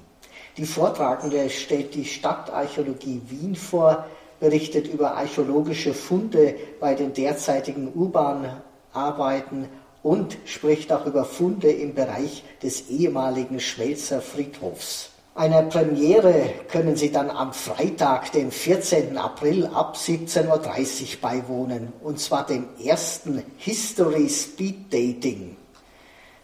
Die 0.59 0.67
Vortragende 0.67 1.49
stellt 1.49 1.95
die 1.95 2.05
Stadtarchäologie 2.05 3.23
Wien 3.29 3.57
vor, 3.57 4.05
berichtet 4.41 4.89
über 4.89 5.17
archäologische 5.17 5.95
Funde 5.95 6.55
bei 6.81 6.93
den 6.95 7.15
derzeitigen 7.15 7.91
U-Bahn-Arbeiten 7.95 9.71
und 10.03 10.37
spricht 10.45 10.93
auch 10.93 11.07
über 11.07 11.25
Funde 11.25 11.73
im 11.73 11.95
Bereich 11.95 12.45
des 12.63 12.91
ehemaligen 12.91 13.59
Schwelzer 13.59 14.21
Friedhofs. 14.21 15.13
Einer 15.35 15.63
Premiere 15.63 16.51
können 16.69 16.97
Sie 16.97 17.13
dann 17.13 17.31
am 17.31 17.53
Freitag, 17.53 18.33
den 18.33 18.51
14. 18.51 19.17
April 19.17 19.67
ab 19.67 19.97
17.30 19.97 20.47
Uhr 20.49 21.21
beiwohnen, 21.21 21.93
und 22.03 22.19
zwar 22.19 22.45
dem 22.45 22.67
ersten 22.85 23.43
History 23.57 24.29
Speed 24.29 24.93
Dating. 24.93 25.57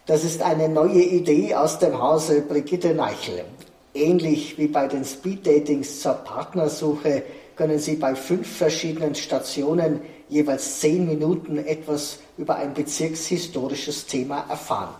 Das 0.05 0.23
ist 0.23 0.41
eine 0.41 0.69
neue 0.69 1.01
Idee 1.01 1.53
aus 1.53 1.79
dem 1.79 2.01
Hause 2.01 2.41
Brigitte 2.41 2.93
Neichel. 2.93 3.43
Ähnlich 3.93 4.57
wie 4.57 4.67
bei 4.67 4.87
den 4.87 5.03
Speed-Datings 5.03 6.01
zur 6.01 6.13
Partnersuche 6.13 7.23
können 7.57 7.79
Sie 7.79 7.95
bei 7.95 8.15
fünf 8.15 8.57
verschiedenen 8.57 9.15
Stationen 9.15 9.99
jeweils 10.29 10.79
zehn 10.79 11.05
Minuten 11.07 11.57
etwas 11.57 12.19
über 12.37 12.55
ein 12.55 12.73
bezirkshistorisches 12.73 14.05
Thema 14.05 14.45
erfahren. 14.47 14.95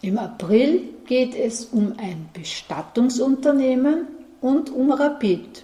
Im 0.03 0.19
April 0.19 0.83
geht 1.07 1.35
es 1.35 1.65
um 1.67 1.95
ein 1.97 2.29
Bestattungsunternehmen 2.35 4.09
und 4.41 4.71
um 4.71 4.91
Rapid. 4.93 5.64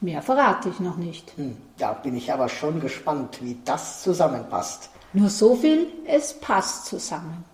Mehr 0.00 0.22
verrate 0.22 0.68
ich 0.68 0.78
noch 0.80 0.96
nicht. 0.96 1.32
Hm, 1.36 1.56
da 1.76 1.92
bin 1.92 2.16
ich 2.16 2.32
aber 2.32 2.48
schon 2.48 2.80
gespannt, 2.80 3.38
wie 3.42 3.56
das 3.64 4.02
zusammenpasst. 4.02 4.90
Nur 5.12 5.28
so 5.28 5.56
viel, 5.56 5.88
es 6.06 6.34
passt 6.34 6.86
zusammen. 6.86 7.44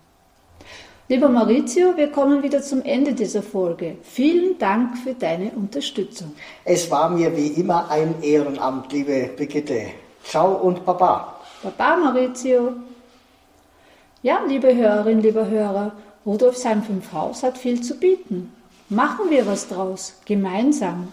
Lieber 1.08 1.28
Maurizio, 1.28 1.96
wir 1.96 2.10
kommen 2.10 2.42
wieder 2.42 2.62
zum 2.62 2.82
Ende 2.82 3.12
dieser 3.12 3.42
Folge. 3.42 3.96
Vielen 4.02 4.58
Dank 4.58 4.96
für 4.98 5.14
deine 5.14 5.50
Unterstützung. 5.50 6.34
Es 6.64 6.90
war 6.90 7.10
mir 7.10 7.34
wie 7.36 7.48
immer 7.48 7.90
ein 7.90 8.22
Ehrenamt, 8.22 8.92
liebe 8.92 9.30
Brigitte. 9.36 9.88
Ciao 10.24 10.54
und 10.54 10.84
Baba. 10.84 11.40
Baba, 11.62 11.96
Maurizio. 11.96 12.72
Ja, 14.22 14.40
liebe 14.46 14.74
Hörerinnen, 14.74 15.22
liebe 15.22 15.46
Hörer, 15.46 15.92
Rudolfsheim 16.24 16.82
5 16.82 17.12
Haus 17.12 17.42
hat 17.42 17.58
viel 17.58 17.82
zu 17.82 17.96
bieten. 17.96 18.50
Machen 18.88 19.28
wir 19.28 19.46
was 19.46 19.68
draus, 19.68 20.14
gemeinsam. 20.24 21.12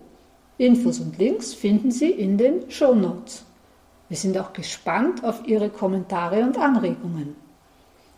Infos 0.61 0.99
und 0.99 1.17
Links 1.17 1.55
finden 1.55 1.89
Sie 1.89 2.11
in 2.11 2.37
den 2.37 2.69
Show 2.69 2.93
Notes. 2.93 3.43
Wir 4.09 4.17
sind 4.17 4.37
auch 4.37 4.53
gespannt 4.53 5.23
auf 5.23 5.47
Ihre 5.47 5.69
Kommentare 5.69 6.43
und 6.43 6.59
Anregungen. 6.59 7.35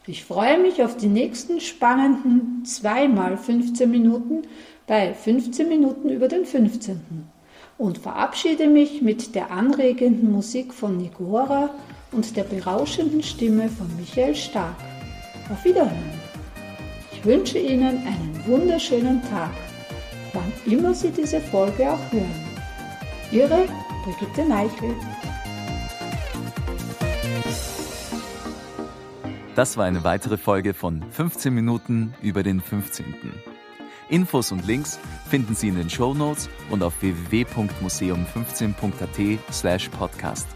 Ich 0.08 0.25
freue 0.25 0.60
mich 0.60 0.84
auf 0.84 0.97
die 0.97 1.08
nächsten 1.08 1.62
spannenden 1.62 2.65
2 2.65 3.08
mal 3.08 3.38
15 3.38 3.89
Minuten 3.89 4.41
bei 4.88 5.13
15 5.13 5.69
Minuten 5.69 6.10
über 6.10 6.27
den 6.27 6.43
15. 6.43 7.29
und 7.77 7.99
verabschiede 7.99 8.67
mich 8.67 9.01
mit 9.01 9.36
der 9.36 9.49
anregenden 9.49 10.29
Musik 10.29 10.73
von 10.73 10.97
Nigora 10.97 11.69
und 12.12 12.36
der 12.36 12.43
berauschenden 12.43 13.23
Stimme 13.23 13.69
von 13.69 13.88
Michael 13.95 14.36
Stark. 14.36 14.75
Auf 15.49 15.63
Wiederhören. 15.63 16.19
Ich 17.13 17.23
wünsche 17.23 17.58
Ihnen 17.58 18.06
einen 18.06 18.43
wunderschönen 18.45 19.21
Tag, 19.29 19.51
wann 20.33 20.51
immer 20.65 20.93
Sie 20.93 21.11
diese 21.11 21.39
Folge 21.39 21.89
auch 21.91 22.11
hören. 22.11 22.35
Ihre 23.31 23.67
Brigitte 24.03 24.45
Neichel. 24.47 24.93
Das 29.55 29.77
war 29.77 29.85
eine 29.85 30.03
weitere 30.03 30.37
Folge 30.37 30.73
von 30.73 31.01
15 31.11 31.53
Minuten 31.53 32.13
über 32.21 32.43
den 32.43 32.59
15. 32.59 33.05
Infos 34.09 34.51
und 34.51 34.65
Links 34.65 34.99
finden 35.29 35.55
Sie 35.55 35.69
in 35.69 35.75
den 35.75 35.89
Show 35.89 36.13
Notes 36.13 36.49
und 36.69 36.83
auf 36.83 37.01
www.museum15.at 37.01 39.53
slash 39.53 39.87
podcast. 39.89 40.47